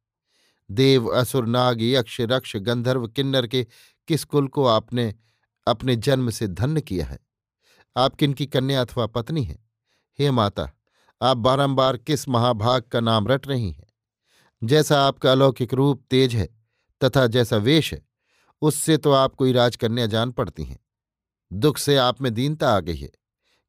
देव, 0.71 1.07
असुर, 1.07 1.45
नाग, 1.45 1.81
यक्ष, 1.81 2.21
रक्ष, 2.21 2.55
गंधर्व, 2.55 3.07
किन्नर 3.07 3.47
के 3.47 3.67
किस 4.07 4.23
कुल 4.23 4.47
को 4.47 4.65
आपने 4.65 5.15
अपने 5.67 5.95
जन्म 5.95 6.29
से 6.29 6.47
धन्य 6.47 6.81
किया 6.81 7.05
है? 7.05 7.19
आप 7.97 8.15
किनकी 8.15 8.45
कन्या 8.45 8.81
अथवा 8.81 9.05
पत्नी 9.05 9.43
हैं? 9.43 9.69
हे 10.19 10.31
माता, 10.31 10.71
आप 11.21 11.37
बारंबार 11.37 11.97
किस 11.97 12.29
महाभाग 12.29 12.81
का 12.81 12.99
नाम 12.99 13.27
रट 13.27 13.47
रही 13.47 13.71
हैं? 13.71 13.87
जैसा 14.63 15.07
आपका 15.07 15.31
अलौकिक 15.31 15.73
रूप 15.73 16.03
तेज 16.09 16.35
है 16.35 16.49
तथा 17.03 17.27
जैसा 17.27 17.57
वेश 17.57 17.93
है, 17.93 18.05
उससे 18.61 18.97
तो 18.97 19.11
आप 19.11 19.35
कोई 19.35 19.51
राजकन्या 19.51 20.05
जान 20.05 20.31
पड़ती 20.31 20.63
हैं। 20.63 20.79
दुख 21.53 21.77
से 21.77 21.97
आप 21.97 22.21
में 22.21 22.33
दीनता 22.33 22.69
आ 22.75 22.79
गई 22.79 22.95
है। 22.95 23.09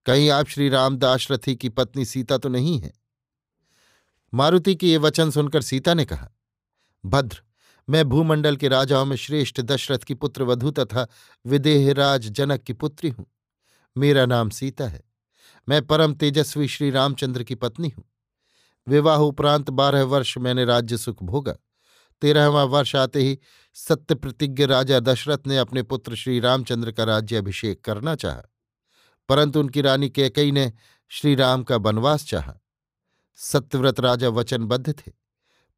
कहीं 0.06 0.30
आप 0.30 0.46
श्री 0.46 0.68
रामदास 0.68 1.28
रथी 1.30 1.56
की 1.56 1.68
पत्नी 1.68 2.04
सीता 2.04 2.38
तो 2.38 2.48
नहीं 2.48 2.80
है? 2.80 2.92
मारुति 4.34 4.74
के 4.74 4.86
ये 4.86 4.96
वचन 4.96 5.30
सुनकर 5.30 5.62
सीता 5.62 5.94
ने 5.94 6.04
कहा 6.04 6.30
भद्र। 7.04 7.42
मैं 7.88 8.08
भूमंडल 8.08 8.56
के 8.56 8.68
राजाओं 8.68 9.04
में 9.04 9.16
श्रेष्ठ 9.16 9.60
दशरथ 9.60 9.98
की 9.98 10.14
पुत्र 10.14 10.42
वधु 10.42 10.70
तथा 10.70 11.08
विदेहराज 11.46 12.28
जनक 12.28 12.62
की 12.62 12.72
पुत्री 12.72 13.08
हूँ। 13.08 13.26
मेरा 13.98 14.26
नाम 14.26 14.50
सीता 14.50 14.88
है। 14.88 15.04
मैं 15.68 15.86
परम 15.86 16.14
तेजस्वी 16.14 16.68
श्री 16.68 16.90
रामचंद्र 16.90 17.42
की 17.42 17.54
पत्नी 17.54 17.88
हूँ। 17.88 18.04
विवाह 18.88 19.18
उपरांत 19.18 19.70
बारह 19.70 20.02
वर्ष 20.02 20.38
मैंने 20.38 20.64
राज्य 20.64 20.96
सुख 20.96 21.22
भोगा। 21.22 21.56
तेरहवां 22.20 22.66
वर्ष 22.66 22.96
आते 22.96 23.22
ही 23.22 23.38
सत्य 23.74 24.14
प्रतिज्ञ 24.14 24.66
राजा 24.66 25.00
दशरथ 25.00 25.38
ने 25.46 25.58
अपने 25.58 25.82
पुत्र 25.82 26.14
श्री 26.14 26.40
रामचंद्र 26.40 26.92
का 26.92 27.04
राज्य 27.04 27.36
अभिषेक 27.36 27.84
करना 27.84 28.14
चाहा। 28.14 28.42
परंतु 29.28 29.60
उनकी 29.60 29.80
रानी 29.80 30.08
कैकई 30.08 30.52
ने 30.52 30.72
श्री 31.08 31.34
राम 31.34 31.62
का 31.62 31.76
वनवास 31.76 32.26
चाहा। 32.26 32.54
सत्यव्रत 33.36 34.00
राजा 34.00 34.28
वचनबद्ध 34.28 34.98
थे। 34.98 35.27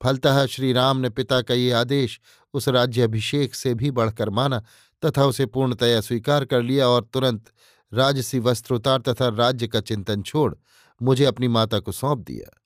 फलतः 0.02 0.46
श्री 0.46 0.72
राम 0.72 0.96
ने 0.96 1.10
पिता 1.10 1.42
का 1.42 1.54
ये 1.54 1.72
आदेश 1.72 2.20
उस 2.54 2.68
राज्याभिषेक 2.68 3.54
से 3.54 3.74
भी 3.74 3.90
बढ़कर 3.90 4.30
माना, 4.30 4.64
तथा 5.04 5.24
उसे 5.24 5.46
पूर्णतया 5.46 6.00
स्वीकार 6.00 6.44
कर 6.44 6.62
लिया 6.62 6.88
और 6.88 7.04
तुरंत 7.04 7.52
राजसी 7.94 8.38
वस्त्र 8.38 8.74
उतार 8.74 9.00
तथा 9.00 9.28
राज्य 9.28 9.68
का 9.68 9.80
चिंतन 9.80 10.22
छोड़ 10.22 10.54
मुझे 11.02 11.24
अपनी 11.24 11.48
माता 11.48 11.78
को 11.78 11.92
सौंप 11.92 12.18
दिया। 12.18 12.62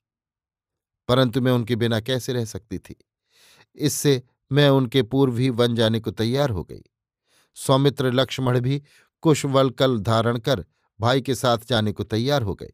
परंतु 1.07 1.41
मैं 1.41 1.51
उनके 1.51 1.75
बिना 1.75 1.99
कैसे 1.99 2.33
रह 2.33 2.45
सकती 2.45 2.77
थी? 2.77 2.95
इससे 3.75 4.23
मैं 4.51 4.69
उनके 4.69 5.03
पूर्व 5.03 5.37
ही 5.37 5.49
वन 5.49 5.75
जाने 5.75 5.99
को 5.99 6.11
तैयार 6.11 6.49
हो 6.49 6.63
गई। 6.63 6.83
सौमित्र 7.55 8.11
लक्ष्मण 8.11 8.59
भी 8.59 8.83
कुशवलकल 9.21 9.99
धारण 9.99 10.37
कर 10.37 10.65
भाई 10.99 11.21
के 11.21 11.35
साथ 11.35 11.57
जाने 11.69 11.91
को 11.91 12.03
तैयार 12.03 12.41
हो 12.41 12.55
गए। 12.55 12.73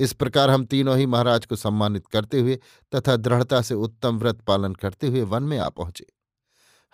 इस 0.00 0.12
प्रकार 0.12 0.50
हम 0.50 0.64
तीनों 0.64 0.96
ही 0.98 1.06
महाराज 1.06 1.46
को 1.46 1.56
सम्मानित 1.56 2.06
करते 2.06 2.40
हुए 2.40 2.58
तथा 2.94 3.16
दृढ़ता 3.16 3.60
से 3.62 3.74
उत्तम 3.74 4.18
व्रत 4.18 4.40
पालन 4.40 4.74
करते 4.74 5.06
हुए 5.06 5.22
वन 5.22 5.42
में 5.42 5.58
आ 5.58 5.68
पहुँचे। 5.68 6.06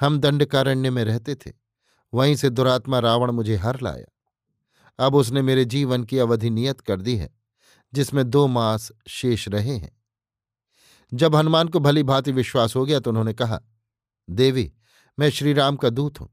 हम 0.00 0.18
दंडकारण्य 0.18 0.90
में 0.90 1.04
रहते 1.04 1.34
थे। 1.34 1.52
वहीं 2.12 2.36
से 2.36 2.50
दुरात्मा 2.50 2.98
रावण 2.98 3.30
मुझे 3.30 3.56
हर 3.56 3.80
लाया। 3.80 5.04
अब 5.06 5.14
उसने 5.14 5.42
मेरे 5.42 5.64
जीवन 5.64 6.04
की 6.04 6.18
अवधि 6.18 6.50
नियत 6.50 6.80
कर 6.80 7.00
दी 7.00 7.16
है, 7.16 7.30
जिसमें 7.92 8.30
दो 8.30 8.46
मास 8.46 8.92
शेष 9.08 9.48
रहे 9.48 9.76
हैं। 9.76 9.96
जब 11.12 11.36
हनुमान 11.36 11.68
को 11.68 11.80
भली 11.80 12.02
भांति 12.02 12.32
विश्वास 12.32 12.76
हो 12.76 12.84
गया 12.84 13.00
तो 13.00 13.10
उन्होंने 13.10 13.32
कहा, 13.32 13.60
देवी, 14.28 14.72
मैं 15.18 15.30
श्रीराम 15.30 15.76
का 15.76 15.90
दूत 15.90 16.20
हूँ 16.20 16.28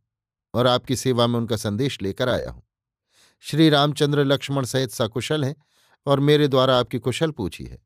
और 0.54 0.68
आपकी 0.68 0.96
सेवा 0.96 1.28
में 1.28 1.40
उनका 1.40 1.56
संदेश 1.56 2.02
लेकर 2.02 2.30
आया 2.30 2.50
हूँ। 2.52 2.64
श्री 3.44 3.70
रामचंद्र 3.70 4.24
लक्ष्मण 4.24 4.66
सहित 4.66 4.92
सकुशल 4.92 5.44
हैं 5.44 5.56
और 6.06 6.20
मेरे 6.20 6.48
द्वारा 6.48 6.78
आपकी 6.80 7.00
कुशल 7.00 7.32
पूछी 7.32 7.66
है। 7.66 7.82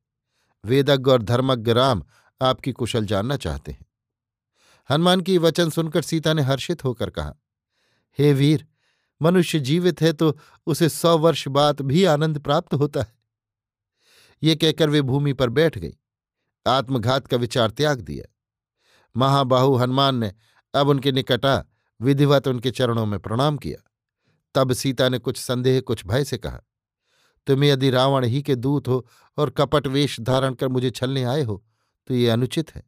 वेदज्ञ 0.63 1.11
और 1.11 1.23
धर्मज्ञ 1.23 1.73
राम 1.73 2.03
आपकी 2.41 2.71
कुशल 2.71 3.05
जानना 3.05 3.37
चाहते 3.37 3.71
हैं। 3.71 3.85
हनुमान 4.89 5.21
की 5.21 5.37
वचन 5.37 5.69
सुनकर 5.69 6.01
सीता 6.01 6.33
ने 6.33 6.41
हर्षित 6.41 6.83
होकर 6.83 7.09
कहा, 7.09 7.35
हे 8.19 8.33
वीर, 8.33 8.67
मनुष्य 9.21 9.59
जीवित 9.59 10.01
है 10.01 10.13
तो 10.13 10.37
उसे 10.67 10.89
सौ 10.89 11.17
वर्ष 11.17 11.47
बाद 11.47 11.81
भी 11.81 12.03
आनंद 12.03 12.39
प्राप्त 12.39 12.73
होता 12.73 13.01
है। 13.01 13.13
ये 14.43 14.55
कहकर 14.55 14.89
वे 14.89 15.01
भूमि 15.01 15.33
पर 15.33 15.49
बैठ 15.49 15.77
गई। 15.77 15.93
आत्मघात 16.65 17.27
का 17.27 17.37
विचार 17.37 17.71
त्याग 17.71 18.01
दिया। 18.01 18.25
महाबाहु 19.15 19.75
हनुमान 19.75 20.15
ने 20.15 20.33
अब 20.73 20.87
उनके 20.87 21.11
निकटा 21.11 21.63
विधिवत 21.99 22.47
उनके 22.47 22.71
चरणों 22.71 23.05
में 23.05 23.19
प्रणाम 23.19 23.57
किया। 23.57 23.89
तब 24.55 24.73
सीता 24.73 25.09
ने 25.09 25.19
कुछ 25.19 25.37
संदेह, 25.37 25.79
कुछ 25.81 26.05
भय 26.05 26.23
से 26.23 26.37
कहा 26.37 26.61
तुम 27.47 27.63
यदि 27.63 27.89
रावण 27.89 28.25
ही 28.25 28.41
के 28.41 28.55
दूत 28.55 28.87
हो 28.87 29.05
और 29.37 29.49
कपट 29.49 29.87
वेश 29.87 30.19
धारण 30.19 30.53
कर 30.53 30.67
मुझे 30.67 30.91
छलने 30.91 31.23
आए 31.23 31.43
हो 31.43 31.63
तो 32.07 32.13
ये 32.13 32.29
अनुचित 32.29 32.75
है। 32.75 32.83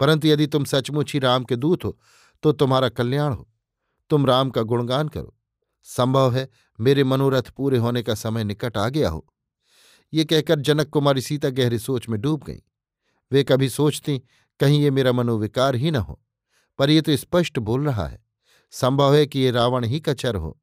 परंतु 0.00 0.28
यदि 0.28 0.46
तुम 0.46 0.64
सचमुच 0.64 1.12
ही 1.14 1.18
राम 1.18 1.44
के 1.44 1.56
दूत 1.56 1.84
हो 1.84 1.98
तो 2.42 2.52
तुम्हारा 2.52 2.88
कल्याण 2.88 3.32
हो। 3.32 3.48
तुम 4.10 4.26
राम 4.26 4.50
का 4.50 4.62
गुणगान 4.62 5.08
करो। 5.08 5.34
संभव 5.86 6.34
है 6.34 6.48
मेरे 6.78 7.04
मनोरथ 7.04 7.50
पूरे 7.50 7.78
होने 7.78 8.02
का 8.02 8.14
समय 8.14 8.44
निकट 8.44 8.76
आ 8.76 8.88
गया 8.88 9.08
हो। 9.10 9.26
ये 10.12 10.24
कहकर 10.24 10.60
जनक 10.60 10.88
कुमारी 10.88 11.20
सीता 11.20 11.48
गहरी 11.48 11.78
सोच 11.78 12.08
में 12.08 12.20
डूब 12.20 12.42
गई। 12.44 12.62
वे 13.32 13.44
कभी 13.44 13.68
सोचती, 13.68 14.18
कहीं 14.60 14.80
ये 14.82 14.90
मेरा 14.90 15.12
मनोविकार 15.12 15.74
ही 15.74 15.90
न 15.90 15.96
हो, 15.96 16.20
पर 16.78 16.90
ये 16.90 17.00
तो 17.00 17.16
स्पष्ट 17.16 17.58
बोल 17.58 17.86
रहा 17.86 18.06
है। 18.06 18.24
संभव 18.72 19.14
है 19.14 19.26
कि 19.26 19.38
ये 19.38 19.50
रावण 19.50 19.84
ही 19.84 20.00
का 20.00 20.14
चर 20.14 20.36
हो। 20.36 20.59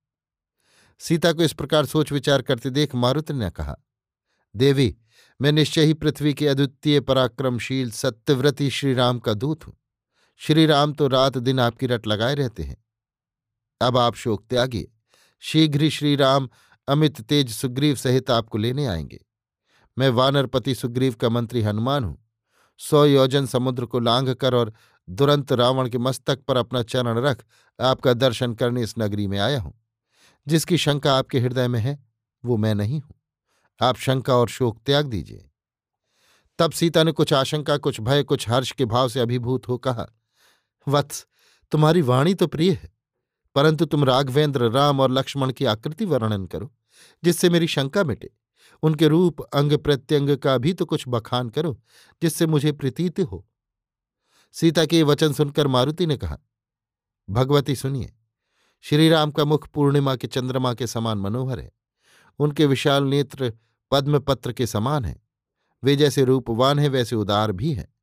सीता 1.00 1.32
को 1.34 1.44
इस 1.44 1.54
प्रकार 1.54 1.86
सोच 1.86 2.12
विचार 2.12 2.42
करते 2.42 2.70
देख 2.70 2.96
मारुत 2.96 3.32
ने 3.32 3.50
कहा, 3.50 3.76
देवी, 4.56 4.98
मैं 5.42 5.52
निश्चय 5.52 5.84
ही 5.84 5.94
पृथ्वी 5.94 6.34
के 6.34 6.48
अद्वितीय 6.48 7.00
पराक्रमशील 7.00 7.92
सत्यव्रती 7.92 8.70
श्रीराम 8.70 9.20
का 9.20 9.34
दूत 9.34 9.68
हूँ। 9.68 9.78
श्रीराम 10.38 10.94
तो 10.94 11.08
रात 11.08 11.38
दिन 11.38 11.60
आपकी 11.60 11.86
रट 11.86 12.08
लगाए 12.08 12.36
रहते 12.36 12.64
हैं। 12.64 12.86
अब 13.82 13.98
आप 13.98 14.16
शोक 14.16 14.46
त्यागिए। 14.50 14.88
शीघ्र 15.40 15.82
ही 15.82 15.90
श्रीराम, 15.90 16.50
अमित, 16.88 17.22
तेज 17.22 17.52
सुग्रीव 17.52 17.96
सहित 17.96 18.32
आपको 18.32 18.58
लेने 18.58 18.86
आएँगे। 18.86 19.26
मैं 19.98 20.10
वानरपति 20.10 20.76
सुग्रीव 20.76 21.14
का 21.14 21.30
मंत्री 21.30 21.62
हनुमान 21.62 22.04
हूँ। 22.04 22.30
सौ 22.78 23.06
योजन 23.06 23.46
समुद्र 23.46 23.86
को 23.86 24.00
लांघ 24.00 24.34
कर 24.34 24.56
और 24.56 24.74
दुरंत 25.10 25.52
रावण 25.52 25.90
के 25.90 25.98
मस्तक 25.98 26.40
पर 26.40 26.58
अपना 26.58 26.84
चरण 26.84 27.18
रख 27.18 27.46
आपका 27.80 28.14
दर्शन 28.14 28.54
करने 28.54 28.84
इस 28.84 28.96
नगरी 29.00 29.28
में 29.28 29.40
आया 29.40 29.60
हूँ। 29.60 29.87
जिसकी 30.48 30.78
शंका 30.78 31.18
आपके 31.18 31.40
हृदय 31.40 31.68
में 31.68 31.80
है, 31.80 32.06
वो 32.46 32.58
मैं 32.58 32.76
नहीं 32.76 33.02
हूँ। 33.02 33.22
आप 33.82 33.96
शंका 33.96 34.36
और 34.36 34.48
शोक 34.48 34.80
त्याग 34.86 35.06
दीजिए। 35.06 35.50
तब 36.60 36.72
सीता 36.72 37.04
ने 37.04 37.12
कुछ 37.12 37.34
आशंका, 37.34 37.78
कुछ 37.78 38.02
भय, 38.02 38.24
कुछ 38.24 38.50
हर्ष 38.50 38.72
के 38.72 38.86
भाव 38.86 39.10
से 39.10 39.20
अभिभूत 39.20 39.68
हो 39.68 39.78
कहा, 39.78 40.08
वत्स, 40.88 41.28
तुम्हारी 41.72 42.02
वाणी 42.02 42.34
तो 42.34 42.48
प्रिय 42.48 42.72
है, 42.72 42.90
परंतु 43.56 43.86
तुम 43.86 44.04
राघवेंद्र, 44.04 44.70
राम 44.70 45.00
और 45.00 45.12
लक्ष्मण 45.12 45.52
की 45.52 45.66
आकृति 45.66 46.06
वर्णन 46.06 46.46
करो, 46.46 46.74
जिससे 47.24 47.50
मेरी 47.50 47.68
शंका 47.68 48.04
मिटे। 48.04 48.30
उनके 48.84 49.08
रूप, 49.08 49.42
अंग 49.42 49.74
प्रत्यंग 49.74 50.38
का 50.38 50.58
भी 50.58 50.74
तो 50.74 50.86
कुछ 50.86 51.04
बखान 51.08 51.50
करो, 51.50 51.82
जिससे 52.22 52.46
मुझे 52.46 52.72
प्रतीत 52.72 53.20
हो। 53.20 53.48
सीता 54.52 54.86
के 54.86 55.04
वचन 55.04 55.34
सुनकर 55.34 55.68
मारुति 55.68 56.06
ने 56.06 56.18
कहा, 56.18 56.38
भगवती 57.30 57.76
सुनिए 57.76 58.14
श्रीराम 58.82 59.32
का 59.32 59.46
मुख 59.46 59.68
पूर्णिमा 59.68 60.16
के 60.16 60.28
चंद्रमा 60.28 60.74
के 60.74 60.88
समान 60.88 61.18
मनोहर 61.18 61.60
है। 61.60 61.72
उनके 62.40 62.66
विशाल 62.66 63.04
नेत्र 63.04 63.54
पद्मपत्र 63.92 64.54
के 64.54 64.68
समान 64.68 65.06
हैं। 65.06 65.28
वे 65.84 65.96
जैसे 65.96 66.24
रूपवान 66.24 66.80
हैं, 66.80 66.90
वैसे 66.90 67.16
उदार 67.16 67.52
भी 67.52 67.74
हैं। 67.74 67.94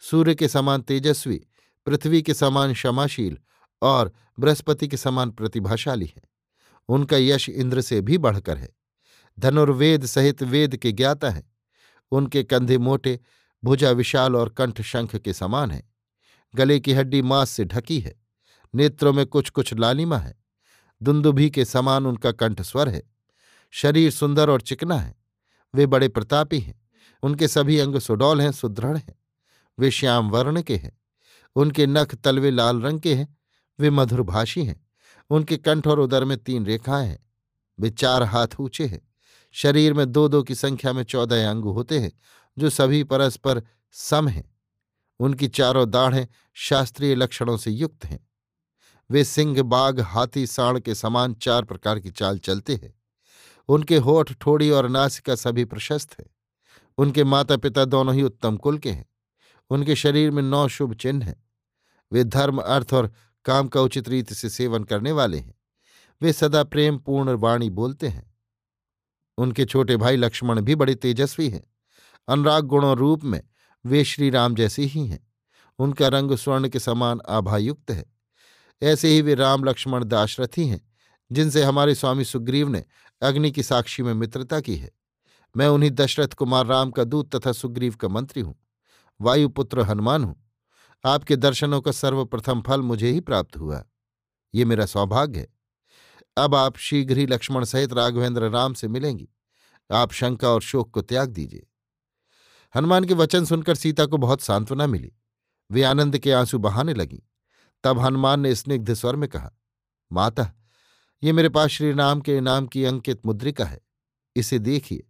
सूर्य 0.00 0.34
के 0.34 0.48
समान 0.48 0.82
तेजस्वी, 0.82 1.46
पृथ्वी 1.86 2.22
के 2.22 2.34
समान 2.34 2.72
क्षमाशील 2.72 3.38
और 3.82 4.12
बृहस्पति 4.38 4.88
के 4.88 4.96
समान 4.96 5.30
प्रतिभाशाली 5.30 6.06
हैं। 6.06 6.22
उनका 6.88 7.16
यश 7.16 7.48
इंद्र 7.48 7.80
से 7.80 8.00
भी 8.00 8.18
बढ़कर 8.18 8.58
है। 8.58 8.70
धनुर्वेद 9.38 10.06
सहित 10.06 10.42
वेद 10.42 10.76
के 10.76 10.92
ज्ञाता 10.92 11.30
हैं। 11.30 11.54
उनके 12.10 12.44
कंधे 12.44 12.78
मोटे, 12.78 13.20
भुजा 13.64 13.90
विशाल 13.90 14.36
और 14.36 14.48
कंठ 14.48 14.80
शंख 14.80 15.16
के 15.16 15.32
समान 15.32 15.70
है। 15.70 15.90
गले 16.54 16.80
की 16.80 16.92
हड्डी 16.92 17.22
मांस 17.22 17.50
से 17.50 17.64
ढकी 17.64 18.00
है। 18.00 18.19
नेत्रों 18.74 19.12
में 19.12 19.26
कुछ 19.26 19.50
कुछ 19.50 19.74
लालिमा 19.74 20.18
है। 20.18 20.34
दुंदुभी 21.02 21.50
के 21.50 21.64
समान 21.64 22.06
उनका 22.06 22.32
कंठ 22.32 22.62
स्वर 22.62 22.88
है। 22.88 23.02
शरीर 23.70 24.10
सुंदर 24.10 24.50
और 24.50 24.60
चिकना 24.60 24.94
है। 24.94 25.14
वे 25.74 25.86
बड़े 25.86 26.08
प्रतापी 26.08 26.60
हैं। 26.60 26.88
उनके 27.22 27.48
सभी 27.48 27.78
अंग 27.78 27.98
सुडौल 27.98 28.40
हैं, 28.40 28.52
सुदृढ़ 28.52 28.96
हैं। 28.96 29.14
वे 29.78 29.90
श्याम 29.90 30.30
वर्ण 30.30 30.62
के 30.62 30.76
हैं। 30.76 31.00
उनके 31.56 31.86
नख 31.86 32.14
तलवे 32.14 32.50
लाल 32.50 32.80
रंग 32.80 33.00
के 33.00 33.14
हैं। 33.14 33.38
वे 33.80 33.90
मधुरभाषी 33.90 34.64
हैं। 34.64 34.86
उनके 35.30 35.56
कंठ 35.56 35.86
और 35.86 36.00
उदर 36.00 36.24
में 36.24 36.38
तीन 36.38 36.66
रेखाएँ 36.66 37.08
हैं। 37.08 37.26
वे 37.80 37.90
चार 37.90 38.22
हाथ 38.22 38.48
ऊँचे 38.60 38.86
हैं। 38.86 39.08
शरीर 39.52 39.92
में 39.92 40.12
दो 40.12 40.28
दो 40.28 40.42
की 40.42 40.54
संख्या 40.54 40.92
में 40.92 41.04
चौदह 41.04 41.50
अंग 41.50 41.64
होते 41.64 41.98
हैं, 41.98 42.12
जो 42.58 42.70
सभी 42.70 43.04
परस्पर 43.04 43.62
सम 43.92 44.28
हैं। 44.28 44.56
उनकी 45.20 45.48
चारों 45.48 45.90
दाढ़ें 45.90 46.28
शास्त्रीय 46.54 47.14
लक्षणों 47.14 47.56
से 47.56 47.70
युक्त 47.70 48.04
हैं। 48.04 48.29
वे 49.10 49.24
सिंह, 49.24 49.62
बाघ, 49.62 50.00
हाथी 50.00 50.46
साण 50.46 50.80
के 50.80 50.94
समान 50.94 51.34
चार 51.34 51.64
प्रकार 51.64 51.98
की 51.98 52.10
चाल 52.10 52.38
चलते 52.38 52.74
हैं। 52.74 52.94
उनके 53.68 53.96
होठ, 53.96 54.32
ठोड़ी 54.32 54.70
और 54.70 54.88
नासिका 54.88 55.34
सभी 55.34 55.64
प्रशस्त 55.64 56.20
है। 56.20 56.26
उनके 56.98 57.24
माता 57.24 57.56
पिता 57.56 57.84
दोनों 57.84 58.14
ही 58.14 58.22
उत्तम 58.22 58.56
कुल 58.56 58.78
के 58.78 58.90
हैं। 58.90 59.06
उनके 59.70 59.96
शरीर 59.96 60.30
में 60.30 60.42
नौ 60.42 60.68
शुभ 60.68 60.94
चिन्ह 60.94 61.26
हैं। 61.26 61.44
वे 62.12 62.24
धर्म, 62.24 62.58
अर्थ 62.58 62.94
और 62.94 63.12
काम 63.44 63.68
का 63.68 63.80
उचित 63.80 64.08
रीति 64.08 64.34
से 64.34 64.50
सेवन 64.50 64.84
करने 64.84 65.12
वाले 65.12 65.38
हैं। 65.38 65.54
वे 66.22 66.32
सदा 66.32 66.64
प्रेम 66.64 66.98
पूर्ण 66.98 67.32
वाणी 67.32 67.70
बोलते 67.70 68.08
हैं। 68.08 68.34
उनके 69.38 69.64
छोटे 69.64 69.96
भाई 69.96 70.16
लक्ष्मण 70.16 70.60
भी 70.60 70.74
बड़े 70.74 70.94
तेजस्वी 70.94 71.48
हैं। 71.48 71.64
अनुराग 72.28 72.64
गुणों 72.64 72.96
रूप 72.96 73.24
में 73.24 73.42
वे 73.86 74.04
श्री 74.04 74.30
राम 74.30 74.54
जैसे 74.54 74.82
ही 74.82 75.06
हैं। 75.06 75.32
उनका 75.78 76.08
रंग 76.08 76.36
स्वर्ण 76.36 76.68
के 76.68 76.80
समान 76.80 77.20
आभायुक्त 77.28 77.90
है। 77.90 78.19
ऐसे 78.82 79.08
ही 79.08 79.22
वे 79.22 79.34
राम 79.34 79.64
लक्ष्मण 79.64 80.04
दाशरथी 80.04 80.66
हैं, 80.66 80.88
जिनसे 81.32 81.62
हमारे 81.62 81.94
स्वामी 81.94 82.24
सुग्रीव 82.24 82.68
ने 82.68 82.84
अग्नि 83.22 83.50
की 83.50 83.62
साक्षी 83.62 84.02
में 84.02 84.14
मित्रता 84.14 84.60
की 84.60 84.76
है। 84.76 84.90
मैं 85.56 85.68
उन्हीं 85.68 85.90
दशरथ 85.90 86.28
कुमार 86.28 86.66
राम 86.66 86.90
का 86.90 87.04
दूत 87.04 87.36
तथा 87.36 87.52
सुग्रीव 87.52 87.94
का 87.94 88.08
मंत्री 88.08 88.42
हूँ। 88.42 88.66
वायुपुत्र 89.20 89.80
हनुमान 89.80 90.24
हूँ। 90.24 90.50
आपके 91.04 91.36
दर्शनों 91.36 91.80
का 91.80 91.92
सर्वप्रथम 91.92 92.62
फल 92.62 92.80
मुझे 92.80 93.10
ही 93.10 93.20
प्राप्त 93.20 93.56
हुआ। 93.56 93.84
ये 94.54 94.64
मेरा 94.64 94.86
सौभाग्य 94.86 95.40
है। 95.40 95.48
अब 96.36 96.54
आप 96.54 96.76
शीघ्र 96.76 97.18
ही 97.18 97.26
लक्ष्मण 97.26 97.64
सहित 97.64 97.92
राघवेंद्र 97.92 98.48
राम 98.48 98.74
से 98.74 98.88
मिलेंगी। 98.88 99.28
आप 99.92 100.12
शंका 100.12 100.48
और 100.48 100.62
शोक 100.62 100.90
को 100.90 101.02
त्याग 101.02 101.28
दीजिए। 101.30 101.66
हनुमान 102.76 103.04
के 103.04 103.14
वचन 103.14 103.44
सुनकर 103.44 103.74
सीता 103.74 104.06
को 104.06 104.16
बहुत 104.16 104.40
सांत्वना 104.40 104.86
मिली। 104.86 105.12
वे 105.70 105.82
आनंद 105.82 106.18
के 106.18 106.32
आँसू 106.32 106.58
बहाने 106.58 106.94
लगी। 106.94 107.29
तब 107.84 107.98
हनुमान 107.98 108.40
ने 108.40 108.54
स्निग्ध 108.54 108.94
स्वर 108.94 109.16
में 109.16 109.28
कहा, 109.28 109.52
माता, 110.12 110.52
ये 111.22 111.32
मेरे 111.32 111.48
पास 111.48 111.70
श्री 111.70 111.92
राम 111.92 112.20
के 112.20 112.40
नाम 112.40 112.66
की 112.66 112.84
अंकित 112.84 113.26
मुद्रिका 113.26 113.64
है। 113.64 113.80
इसे 114.36 114.58
देखिए। 114.58 115.06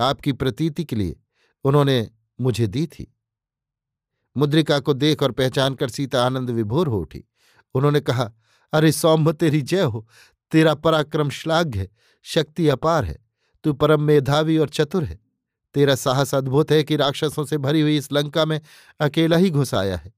आपकी 0.00 0.32
प्रतीति 0.32 0.84
के 0.84 0.96
लिए 0.96 1.20
उन्होंने 1.64 2.10
मुझे 2.40 2.66
दी 2.66 2.86
थी 2.86 3.14
मुद्रिका 4.36 4.80
को 4.80 4.92
देख 4.92 5.22
और 5.22 5.32
पहचान 5.32 5.74
कर 5.74 5.88
सीता 5.88 6.26
आनंद 6.26 6.50
विभोर 6.50 6.86
हो 6.86 7.00
उठी। 7.00 7.24
उन्होंने 7.74 8.00
कहा, 8.00 8.32
अरे 8.72 8.92
सौम्भ 8.92 9.32
तेरी 9.32 9.62
जय 9.62 9.82
हो। 9.82 10.08
तेरा 10.50 10.74
पराक्रम 10.74 11.30
श्लाघ्य 11.30 11.80
है। 11.80 11.88
शक्ति 12.22 12.68
अपार 12.68 13.04
है। 13.04 13.26
तू 13.64 13.72
परम 13.72 14.02
मेधावी 14.02 14.58
और 14.58 14.68
चतुर 14.68 15.04
है। 15.04 15.20
तेरा 15.74 15.94
साहस 15.94 16.34
अद्भुत 16.34 16.72
है 16.72 16.84
कि 16.84 16.96
राक्षसों 16.96 17.44
से 17.44 17.58
भरी 17.58 17.80
हुई 17.80 17.96
इस 17.96 18.12
लंका 18.12 18.44
में 18.44 18.60
अकेला 19.00 19.36
ही 19.36 19.50
घुस 19.50 19.74
आया 19.74 19.96
है। 19.96 20.17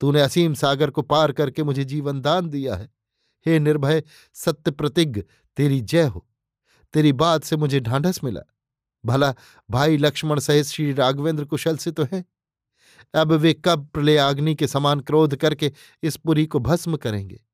तूने 0.00 0.20
असीम 0.20 0.54
सागर 0.54 0.90
को 0.90 1.02
पार 1.02 1.32
करके 1.32 1.62
मुझे 1.62 1.84
जीवन 1.84 2.20
दान 2.20 2.48
दिया 2.48 2.74
है। 2.74 2.90
हे 3.46 3.58
निर्भय, 3.58 4.02
सत्य 4.34 4.70
प्रतिज्ञ 4.70 5.22
तेरी 5.56 5.80
जय 5.80 6.04
हो। 6.04 6.26
तेरी 6.92 7.12
बात 7.12 7.44
से 7.44 7.56
मुझे 7.56 7.80
ढांढस 7.80 8.20
मिला। 8.24 8.40
भला, 9.06 9.34
भाई 9.70 9.96
लक्ष्मण 9.96 10.40
सहित 10.40 10.66
श्री 10.66 10.92
राघवेंद्र 10.92 11.44
कुशल 11.44 11.76
से 11.76 11.90
तो 11.90 12.06
है। 12.12 12.24
अब 13.14 13.32
वे 13.32 13.54
कब 13.54 13.86
प्रलय 13.86 14.16
आग्नि 14.16 14.54
के 14.54 14.66
समान 14.66 15.00
क्रोध 15.00 15.36
करके 15.36 15.72
इस 16.02 16.16
पुरी 16.16 16.46
को 16.46 16.58
भस्म 16.58 16.96
करेंगे? 16.96 17.44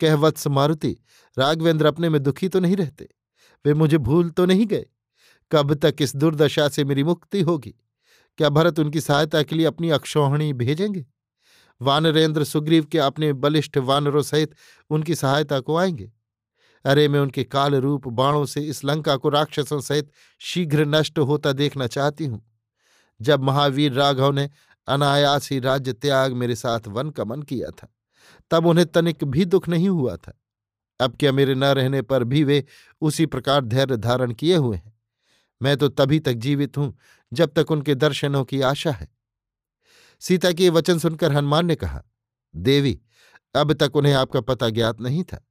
कहवत्स 0.00 0.46
मारुति, 0.46 0.96
राघवेंद्र 1.38 1.86
अपने 1.86 2.08
में 2.08 2.22
दुखी 2.22 2.48
तो 2.48 2.60
नहीं 2.60 2.76
रहते? 2.76 3.08
वे 3.66 3.74
मुझे 3.74 3.98
भूल 3.98 4.30
तो 4.30 4.46
नहीं 4.46 4.66
गए? 4.66 4.86
कब 5.52 5.74
तक 5.74 5.96
इस 6.00 6.16
दुर्दशा 6.16 6.68
से 6.68 6.84
मेरी 6.84 7.04
मुक्ति 7.04 7.42
होगी? 7.42 7.74
क्या 8.36 8.48
भरत 8.48 8.78
उनकी 8.78 9.00
सहायता 9.00 9.42
के 9.42 9.56
लिए 9.56 9.66
अपनी 9.66 9.90
अक्षौहिणी 9.90 10.52
भेजेंगे? 10.52 11.06
वानरेंद्र 11.82 12.44
सुग्रीव 12.44 12.84
के 12.84 12.98
अपने 12.98 13.32
बलिष्ठ 13.32 13.78
वानरों 13.78 14.22
सहित 14.22 14.54
उनकी 14.90 15.14
सहायता 15.14 15.60
को 15.60 15.76
आएँगे? 15.76 16.12
अरे, 16.84 17.08
मैं 17.08 17.20
उनके 17.20 17.44
काल 17.44 17.74
रूप 17.74 18.08
बाणों 18.08 18.46
से 18.46 18.60
इस 18.60 18.84
लंका 18.84 19.16
को 19.16 19.28
राक्षसों 19.28 19.80
सहित 19.80 20.10
शीघ्र 20.38 20.84
नष्ट 20.84 21.18
होता 21.18 21.52
देखना 21.52 21.86
चाहती 21.86 22.26
हूँ। 22.26 22.42
जब 23.20 23.42
महावीर 23.42 23.92
राघव 23.92 24.32
ने 24.32 24.50
अनायास 24.88 25.50
ही 25.50 25.58
राज्य 25.60 25.92
त्याग 25.92 26.32
मेरे 26.32 26.54
साथ 26.54 26.80
वन 26.88 27.10
का 27.10 27.24
मन 27.24 27.42
किया 27.42 27.70
था, 27.70 27.88
तब 28.50 28.66
उन्हें 28.66 28.86
तनिक 28.86 29.24
भी 29.24 29.44
दुख 29.44 29.68
नहीं 29.68 29.88
हुआ 29.88 30.16
था। 30.16 30.40
अब 31.00 31.16
क्या 31.16 31.32
मेरे 31.32 31.54
न 31.54 31.64
रहने 31.64 32.02
पर 32.02 32.24
भी 32.24 32.44
वे 32.44 32.64
उसी 33.00 33.26
प्रकार 33.26 33.64
धैर्य 33.64 33.96
धारण 33.96 34.32
किए 34.32 34.56
हुए 34.56 34.76
हैं? 34.76 34.98
मैं 35.62 35.76
तो 35.76 35.88
तभी 35.88 36.20
तक 36.20 36.32
जीवित 36.32 36.78
हूँ 36.78 36.98
जब 37.32 37.52
तक 37.52 37.70
उनके 37.70 37.94
दर्शनों 37.94 38.44
की 38.44 38.60
आशा 38.60 38.90
है। 38.90 39.17
सीता 40.20 40.52
के 40.52 40.68
वचन 40.68 40.98
सुनकर 40.98 41.32
हनुमान 41.32 41.66
ने 41.66 41.74
कहा, 41.74 42.02
देवी, 42.56 43.00
अब 43.54 43.72
तक 43.72 43.96
उन्हें 43.96 44.12
आपका 44.12 44.40
पता 44.40 44.68
ज्ञात 44.68 45.00
नहीं 45.00 45.24
था। 45.24 45.48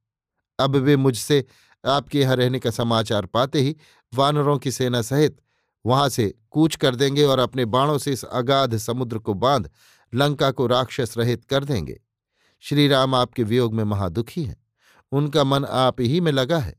अब 0.58 0.76
वे 0.76 0.96
मुझसे 0.96 1.44
आपके 1.86 2.20
यहाँ 2.20 2.36
रहने 2.36 2.58
का 2.58 2.70
समाचार 2.70 3.26
पाते 3.26 3.60
ही 3.60 3.76
वानरों 4.14 4.58
की 4.58 4.72
सेना 4.72 5.02
सहित 5.02 5.40
वहाँ 5.86 6.08
से 6.08 6.34
कूच 6.50 6.76
कर 6.76 6.94
देंगे 6.94 7.24
और 7.24 7.38
अपने 7.38 7.64
बाणों 7.64 7.98
से 7.98 8.12
इस 8.12 8.24
अगाध 8.24 8.76
समुद्र 8.76 9.18
को 9.18 9.34
बाँध, 9.34 9.70
लंका 10.14 10.50
को 10.50 10.66
राक्षस 10.66 11.14
रहित 11.18 11.44
कर 11.44 11.64
देंगे। 11.64 12.00
श्री 12.60 12.88
राम 12.88 13.14
आपके 13.14 13.42
वियोग 13.42 13.74
में 13.74 13.84
महादुखी 13.84 14.44
हैं। 14.44 14.66
उनका 15.12 15.44
मन 15.44 15.64
आप 15.64 16.00
ही 16.00 16.20
में 16.20 16.32
लगा 16.32 16.58
है। 16.58 16.74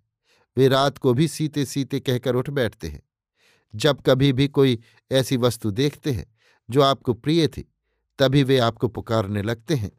वे 0.58 0.67
रात 0.67 0.97
को 0.97 1.13
भी 1.13 1.28
सीते 1.28 1.65
सीते 1.65 1.99
कहकर 1.99 2.36
उठ 2.36 2.49
बैठते 2.49 2.88
हैं। 2.88 3.04
जब 3.75 4.02
कभी 4.02 4.34
भी 4.34 4.47
कोई 4.47 4.80
ऐसी 5.12 5.38
वस्तु 5.38 5.71
देखते 5.71 6.12
हैं 6.12 6.36
जो 6.69 6.82
आपको 6.82 7.13
प्रिय 7.13 7.47
थी 7.47 7.73
तभी 8.19 8.43
वे 8.43 8.58
आपको 8.58 8.88
पुकारने 8.88 9.41
लगते 9.41 9.75
हैं। 9.75 9.91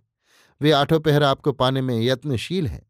वे 0.60 0.70
आठों 0.70 1.00
पहर 1.00 1.22
आपको 1.22 1.52
पाने 1.52 1.80
में 1.80 2.00
यत्नशील 2.00 2.66
हैं। 2.66 2.82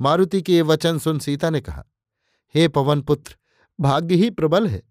मारुति 0.00 0.42
के 0.42 0.52
ये 0.52 0.62
वचन 0.62 0.98
सुन 0.98 1.18
सीता 1.18 1.50
ने 1.50 1.60
कहा, 1.60 1.84
हे 2.54 2.68
पवन 2.68 3.00
पुत्र, 3.00 3.36
भाग्य 3.80 4.14
ही 4.14 4.30
प्रबल 4.30 4.66
है। 4.66 4.82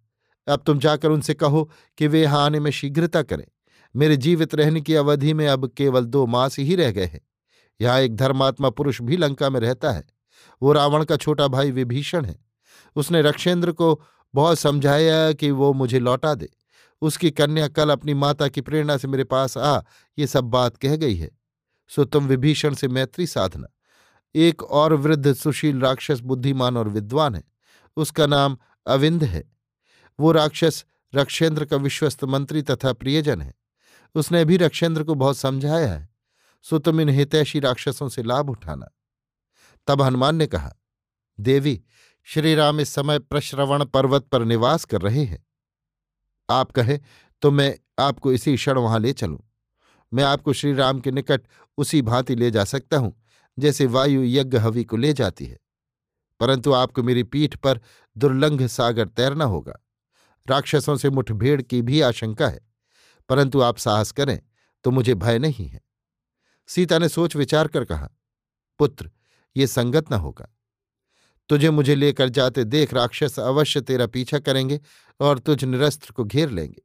अब 0.48 0.64
तुम 0.66 0.80
जाकर 0.80 1.10
उनसे 1.10 1.34
कहो 1.34 1.70
कि 1.98 2.08
वे 2.08 2.22
यहाँ 2.22 2.46
आने 2.46 2.60
में 2.60 2.72
शीघ्रता 2.72 3.22
करें। 3.22 3.46
मेरे 3.96 4.18
जीवित 4.18 4.56
रहने 4.56 4.82
की 4.82 4.96
अवधि 4.96 5.34
में 5.34 5.48
अब 5.48 5.68
केवल 5.78 6.06
दो 6.06 6.26
मास 6.26 6.60
ही 6.60 6.76
रह 6.76 6.92
गए 6.92 7.06
हैं। 7.06 7.22
यहाँ 7.82 8.00
एक 8.00 8.16
धर्मात्मा 8.16 8.70
पुरुष 8.70 9.02
भी 9.02 9.18
लंका 9.18 9.50
में 9.50 9.60
रहता 9.60 9.92
है। 9.92 10.04
वो 10.62 10.72
रावण 10.72 11.04
का 11.04 11.16
छोटा 11.16 11.48
भाई 11.48 11.72
विभीषण 11.72 12.26
है। 12.26 12.46
उसने 12.96 13.22
रक्षेंद्र 13.22 13.72
को 13.72 14.02
बहुत 14.34 14.60
समझाया 14.60 15.32
कि 15.32 15.52
वो 15.52 15.74
मुझे 15.74 16.00
लौटा 16.00 16.34
दे। 16.34 16.50
उसकी 17.06 17.32
कन्या 17.32 17.68
कल 17.68 17.90
अपनी 17.90 18.14
माता 18.14 18.48
की 18.48 18.62
प्रेरणा 18.62 18.98
से 18.98 19.08
मेरे 19.08 19.24
पास 19.24 19.58
आ, 19.58 19.82
ये 20.20 20.28
सब 20.28 20.44
बात 20.44 20.78
कह 20.78 20.96
गई 20.96 21.16
है। 21.16 21.32
सो 21.88 22.06
तुम 22.06 22.28
विभीषण 22.28 22.74
से 22.74 22.88
मैत्री 22.88 23.28
साधना। 23.28 23.68
एक 24.36 24.64
और 24.64 24.94
वृद्ध 24.94 25.34
सुशील 25.34 25.82
राक्षस 25.82 26.20
बुद्धिमान 26.20 26.78
और 26.78 26.90
विद्वान 26.90 27.36
है। 27.36 27.44
उसका 27.98 28.28
नाम 28.28 28.58
अविंद 28.88 29.24
है। 29.24 29.52
वो 30.20 30.32
राक्षस 30.32 30.86
रक्षेंद्र 31.16 31.66
का 31.66 31.78
विश्वस्त 31.78 32.24
मंत्री 32.24 32.62
तथा 32.62 32.94
प्रियजन 32.94 33.42
है। 33.42 33.54
उसने 34.16 34.46
भी 34.46 34.58
रक्षेंद्र 34.58 35.04
को 35.04 35.16
बहुत 35.16 35.38
समझाया 35.38 35.94
है। 35.94 36.10
सो 36.62 36.80
तुम 36.80 37.02
इन 37.02 37.10
हितैषी 37.10 37.60
राक्षसों 37.60 38.10
से 38.10 38.24
लाभ 38.24 38.50
उठाना। 38.50 38.88
तब 39.88 40.02
हनुमान 40.02 40.36
ने 40.36 40.48
कहा, 40.48 40.74
देवी, 41.40 41.84
श्रीराम 42.24 42.80
इस 42.80 42.90
समय 42.90 43.20
प्रश्रवण 43.20 43.86
पर्वत 43.86 44.24
पर 44.24 44.46
निवास 44.46 44.86
कर 44.86 45.02
रहे 45.02 45.24
हैं। 45.24 45.45
आप 46.50 46.72
कहें 46.72 47.00
तो 47.42 47.52
मैं 47.52 47.78
आपको 48.00 48.32
इसी 48.34 48.56
क्षण 48.56 48.78
वहाँ 48.78 49.00
ले 49.00 49.14
चलूँ। 49.14 49.40
मैं 50.14 50.24
आपको 50.24 50.54
श्री 50.54 50.74
राम 50.74 51.00
के 51.00 51.12
निकट 51.12 51.42
उसी 51.78 52.02
भांति 52.02 52.36
ले 52.36 52.52
जा 52.52 52.64
सकता 52.64 52.98
हूँ, 52.98 53.24
जैसे 53.60 53.86
वायु 53.86 54.24
यज्ञ 54.24 54.58
हवि 54.58 54.84
को 54.84 54.98
ले 54.98 55.14
जाती 55.14 55.46
है। 55.46 55.60
परंतु 56.40 56.74
आपको 56.74 57.04
मेरी 57.04 57.24
पीठ 57.24 57.56
पर 57.56 57.80
दुर्लंघ 58.18 58.66
सागर 58.68 59.08
तैरना 59.08 59.46
होगा। 59.46 59.74
राक्षसों 60.50 60.96
से 60.98 61.10
मुठभेड़ 61.10 61.62
की 61.62 61.82
भी 61.82 62.02
आशंका 62.02 62.48
है। 62.48 62.60
परंतु 63.30 63.62
आप 63.62 63.78
साहस 63.78 64.12
करें 64.12 64.40
तो 64.84 64.92
मुझे 64.92 65.16
भय 65.16 65.40
नहीं 65.40 65.68
है। 65.68 65.82
सीता 66.68 67.00
ने 67.00 67.10
सोच 67.10 67.36
विचार 67.36 67.68
कर 67.68 67.86
कहा, 67.86 68.10
पुत्र, 68.80 69.12
ये 69.58 69.68
संगत 69.68 70.12
न 70.12 70.14
होगा। 70.14 70.50
तुझे 71.50 71.70
मुझे 71.70 71.96
लेकर 71.96 72.30
जाते 72.30 72.64
देख 72.64 72.94
राक्षस 72.94 73.40
अवश्य 73.40 73.82
तेरा 73.82 74.08
पीछा 74.08 74.40
करेंगे 74.40 74.80
और 75.20 75.40
तुझ 75.40 75.64
निरस्त्र 75.64 76.12
को 76.12 76.24
घेर 76.24 76.50
लेंगे। 76.50 76.82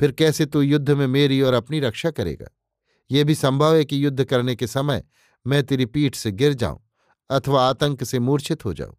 फिर 0.00 0.12
कैसे 0.12 0.46
तू 0.46 0.60
युद्ध 0.62 0.90
में 0.90 1.06
मेरी 1.06 1.40
और 1.40 1.54
अपनी 1.54 1.80
रक्षा 1.80 2.10
करेगा? 2.10 2.46
ये 3.10 3.24
भी 3.24 3.34
संभव 3.34 3.74
है 3.74 3.84
कि 3.84 4.04
युद्ध 4.04 4.24
करने 4.24 4.54
के 4.56 4.66
समय 4.66 5.04
मैं 5.46 5.62
तेरी 5.62 5.86
पीठ 5.86 6.14
से 6.14 6.32
गिर 6.32 6.54
जाऊँ 6.54 6.80
अथवा 7.30 7.68
आतंक 7.68 8.04
से 8.04 8.18
मूर्छित 8.18 8.64
हो 8.64 8.72
जाऊँ। 8.74 8.96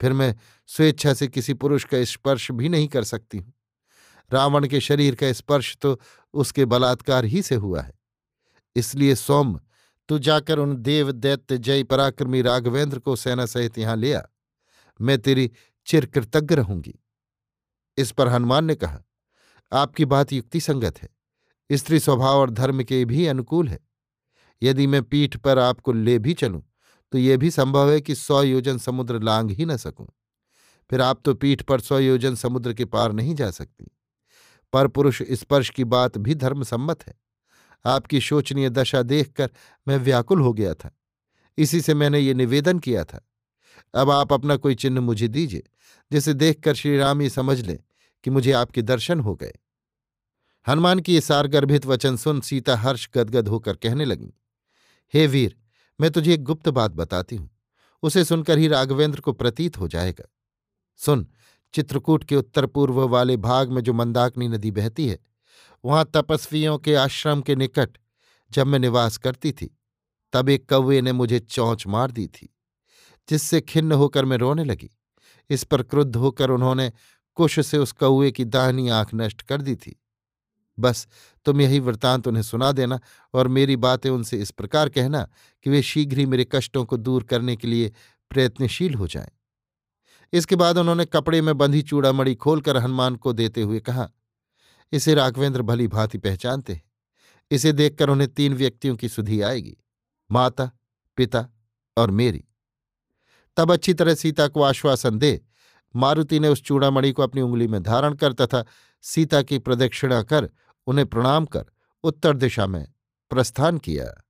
फिर 0.00 0.12
मैं 0.12 0.34
स्वेच्छा 0.68 1.12
से 1.14 1.28
किसी 1.28 1.54
पुरुष 1.54 1.84
का 1.84 2.04
स्पर्श 2.04 2.50
भी 2.50 2.68
नहीं 2.68 2.88
कर 2.88 3.04
सकती 3.04 3.38
हूँ। 3.38 3.52
रावण 4.30 4.66
के 4.66 4.80
शरीर 4.80 5.14
का 5.14 5.32
स्पर्श 5.32 5.76
तो 5.82 5.98
उसके 6.34 6.64
बलात्कार 6.64 7.24
ही 7.24 7.42
से 7.42 7.54
हुआ 7.54 7.80
है। 7.80 7.92
इसलिए 8.76 9.14
सोम, 9.14 9.58
तू 10.08 10.18
जाकर 10.18 10.58
उन 10.58 10.76
देव 10.76 11.12
दैत्य 11.12 11.58
जय 11.58 11.82
पराक्रमी 11.82 12.42
राघवेंद्र 12.42 12.98
को 12.98 13.16
सेना 13.16 13.46
सहित 13.46 13.78
यहाँ 13.78 13.96
ले 13.96 14.12
आ। 14.12 14.22
मैं 15.02 15.18
तेरी 15.18 15.50
चिरकृतज्ञ 15.86 16.54
रहूँगी। 16.54 16.94
इस 17.98 18.12
पर 18.12 18.28
हनुमान 18.28 18.64
ने 18.64 18.74
कहा, 18.74 19.02
आपकी 19.72 20.04
बात 20.04 20.32
युक्ति 20.32 20.60
संगत 20.60 21.02
है, 21.02 21.08
स्त्री 21.70 22.00
स्वभाव 22.00 22.38
और 22.38 22.50
धर्म 22.50 22.82
के 22.82 23.04
भी 23.04 23.26
अनुकूल 23.26 23.68
है। 23.68 23.78
यदि 24.62 24.86
मैं 24.86 25.02
पीठ 25.02 25.36
पर 25.36 25.58
आपको 25.58 25.92
ले 25.92 26.18
भी 26.18 26.34
चलूँ 26.34 26.62
तो 27.12 27.18
यह 27.18 27.36
भी 27.36 27.50
संभव 27.50 27.90
है 27.90 28.00
कि 28.00 28.14
सौ 28.14 28.42
योजन 28.42 28.78
समुद्र 28.78 29.20
लांग 29.22 29.50
ही 29.50 29.64
न 29.64 29.76
सकूँ। 29.76 30.06
फिर 30.90 31.00
आप 31.00 31.20
तो 31.24 31.34
पीठ 31.34 31.62
पर 31.62 31.80
सौ 31.80 31.98
योजन 31.98 32.34
समुद्र 32.34 32.72
के 32.74 32.84
पार 32.84 33.12
नहीं 33.12 33.34
जा 33.34 33.50
सकती। 33.50 33.90
पर 34.72 34.88
पुरुष 34.88 35.22
स्पर्श 35.32 35.70
की 35.70 35.84
बात 35.84 36.16
भी 36.18 36.34
धर्मसम्मत 36.34 37.06
है। 37.06 37.14
आपकी 37.84 38.20
शोचनीय 38.20 38.70
दशा 38.70 39.02
देखकर 39.02 39.50
मैं 39.88 39.98
व्याकुल 39.98 40.40
हो 40.40 40.52
गया 40.52 40.74
था। 40.74 40.90
इसी 41.58 41.80
से 41.80 41.94
मैंने 41.94 42.18
ये 42.18 42.34
निवेदन 42.34 42.78
किया 42.78 43.04
था। 43.04 43.20
अब 43.94 44.10
आप 44.10 44.32
अपना 44.32 44.56
कोई 44.56 44.74
चिन्ह 44.74 45.00
मुझे 45.00 45.28
दीजिए, 45.28 45.62
जिसे 46.10 46.34
देखकर 46.34 46.74
श्रीराम 46.74 47.22
ये 47.22 47.30
समझ 47.30 47.60
लें 47.60 47.78
कि 48.24 48.30
मुझे 48.30 48.52
आपके 48.52 48.82
दर्शन 48.82 49.20
हो 49.20 49.34
गए। 49.34 49.52
हनुमान 50.66 51.00
की 51.00 51.14
ये 51.14 51.20
सारगर्भित 51.20 51.86
वचन 51.86 52.16
सुन 52.16 52.40
सीता 52.40 52.76
हर्ष 52.76 53.08
गदगद 53.14 53.48
होकर 53.48 53.76
कहने 53.76 54.04
लगी, 54.04 54.32
हे 55.14 55.26
वीर, 55.26 55.56
मैं 56.00 56.10
तुझे 56.10 56.34
एक 56.34 56.42
गुप्त 56.44 56.68
बात 56.68 56.90
बताती 56.90 57.36
हूँ। 57.36 57.50
उसे 58.02 58.24
सुनकर 58.24 58.58
ही 58.58 58.68
राघवेंद्र 58.68 59.20
को 59.20 59.32
प्रतीत 59.32 59.78
हो 59.78 59.88
जाएगा। 59.88 60.24
सुन, 61.00 61.26
चित्रकूट 61.74 62.24
के 62.24 62.36
उत्तर 62.36 62.66
पूर्व 62.66 63.00
वाले 63.08 63.36
भाग 63.36 63.70
में 63.70 63.82
जो 63.82 63.92
मंदाकिनी 63.92 64.48
नदी 64.48 64.70
बहती 64.70 65.08
है, 65.08 65.18
वहाँ 65.84 66.10
तपस्वियों 66.14 66.78
के 66.78 66.94
आश्रम 66.94 67.40
के 67.40 67.56
निकट 67.56 67.98
जब 68.50 68.66
मैं 68.66 68.78
निवास 68.78 69.16
करती 69.16 69.52
थी, 69.52 69.70
तब 70.32 70.48
एक 70.48 70.68
कौवे 70.68 71.00
ने 71.02 71.12
मुझे 71.12 71.38
चौंच 71.38 71.86
मार 71.86 72.10
दी 72.10 72.26
थी। 72.26 72.51
जिससे 73.28 73.60
खिन्न 73.60 73.92
होकर 73.92 74.24
मैं 74.24 74.36
रोने 74.36 74.64
लगी। 74.64 74.90
इस 75.50 75.64
पर 75.64 75.82
क्रुद्ध 75.82 76.16
होकर 76.16 76.50
उन्होंने 76.50 76.92
कुश 77.34 77.58
से 77.66 77.78
उस 77.78 77.92
कौए 77.92 78.30
की 78.30 78.44
दाहनी 78.44 78.88
आँख 78.88 79.10
नष्ट 79.14 79.42
कर 79.42 79.62
दी 79.62 79.74
थी। 79.76 79.98
बस, 80.78 81.06
तुम 81.46 81.60
यही 81.60 81.78
वृतांत 81.80 82.28
उन्हें 82.28 82.42
सुना 82.42 82.72
देना 82.72 82.98
और 83.34 83.48
मेरी 83.48 83.76
बातें 83.76 84.08
उनसे 84.10 84.38
इस 84.38 84.50
प्रकार 84.50 84.88
कहना 84.88 85.28
कि 85.66 85.70
वे 85.70 85.82
शीघ्र 85.82 86.18
ही 86.18 86.26
मेरे 86.26 86.46
कष्टों 86.52 86.84
को 86.84 86.96
दूर 86.96 87.22
करने 87.22 87.56
के 87.56 87.68
लिए 87.68 87.92
प्रयत्नशील 88.30 88.94
हो 88.94 89.06
जाएँ। 89.06 89.30
इसके 90.32 90.56
बाद 90.56 90.78
उन्होंने 90.78 91.04
कपड़े 91.04 91.40
में 91.40 91.56
बंधी 91.58 91.82
चूड़ामणि 91.82 92.34
खोलकर 92.34 92.76
हनुमान 92.76 93.16
को 93.16 93.32
देते 93.32 93.62
हुए 93.62 93.80
कहा, 93.80 94.08
इसे 94.92 95.14
राघवेंद्र 95.14 95.62
भली 95.62 95.88
भांति 95.88 96.18
पहचानते 96.18 96.72
हैं। 96.72 96.82
इसे 97.50 97.72
देखकर 97.72 98.10
उन्हें 98.10 98.32
तीन 98.34 98.54
व्यक्तियों 98.54 98.96
की 98.96 99.08
सुधि 99.08 99.40
आएगी, 99.40 99.76
माता, 100.30 100.70
पिता 101.18 101.46
और 101.96 102.10
मेरी। 102.10 102.44
तब 103.56 103.72
अच्छी 103.72 103.94
तरह 103.94 104.14
सीता 104.14 104.48
को 104.48 104.62
आश्वासन 104.62 105.18
दे। 105.18 105.44
मारुति 105.96 106.40
ने 106.40 106.48
उस 106.48 106.62
चूड़ामणि 106.62 107.12
को 107.12 107.22
अपनी 107.22 107.40
उंगली 107.40 107.68
में 107.68 107.82
धारण 107.82 108.14
कर 108.14 108.32
तथा 108.32 108.64
सीता 109.02 109.42
की 109.42 109.58
प्रदक्षिणा 109.58 110.22
कर 110.22 110.50
उन्हें 110.86 111.06
प्रणाम 111.06 111.46
कर 111.46 111.64
उत्तर 112.04 112.36
दिशा 112.36 112.66
में 112.66 112.92
प्रस्थान 113.30 113.78
किया। 113.78 114.24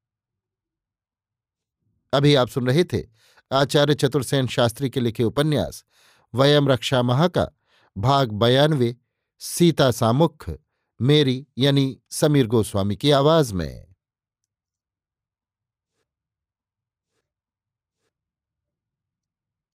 अभी 2.12 2.34
आप 2.34 2.48
सुन 2.48 2.66
रहे 2.66 2.84
थे 2.84 3.02
आचार्य 3.52 3.94
चतुर्सेन 3.94 4.46
शास्त्री 4.46 4.90
के 4.90 5.00
लिखे 5.00 5.24
उपन्यास, 5.24 5.84
वयम 6.34 6.68
रक्षा 6.68 7.02
महा 7.02 7.28
का 7.28 7.48
भाग 7.98 8.32
बयानवे, 8.32 8.96
सीता 9.38 9.90
सामुख, 9.90 10.50
मेरी 11.00 11.46
यानी 11.58 12.00
समीर 12.10 12.46
गोस्वामी 12.46 12.96
की 12.96 13.10
आवाज़ 13.10 13.54
में। 13.54 13.91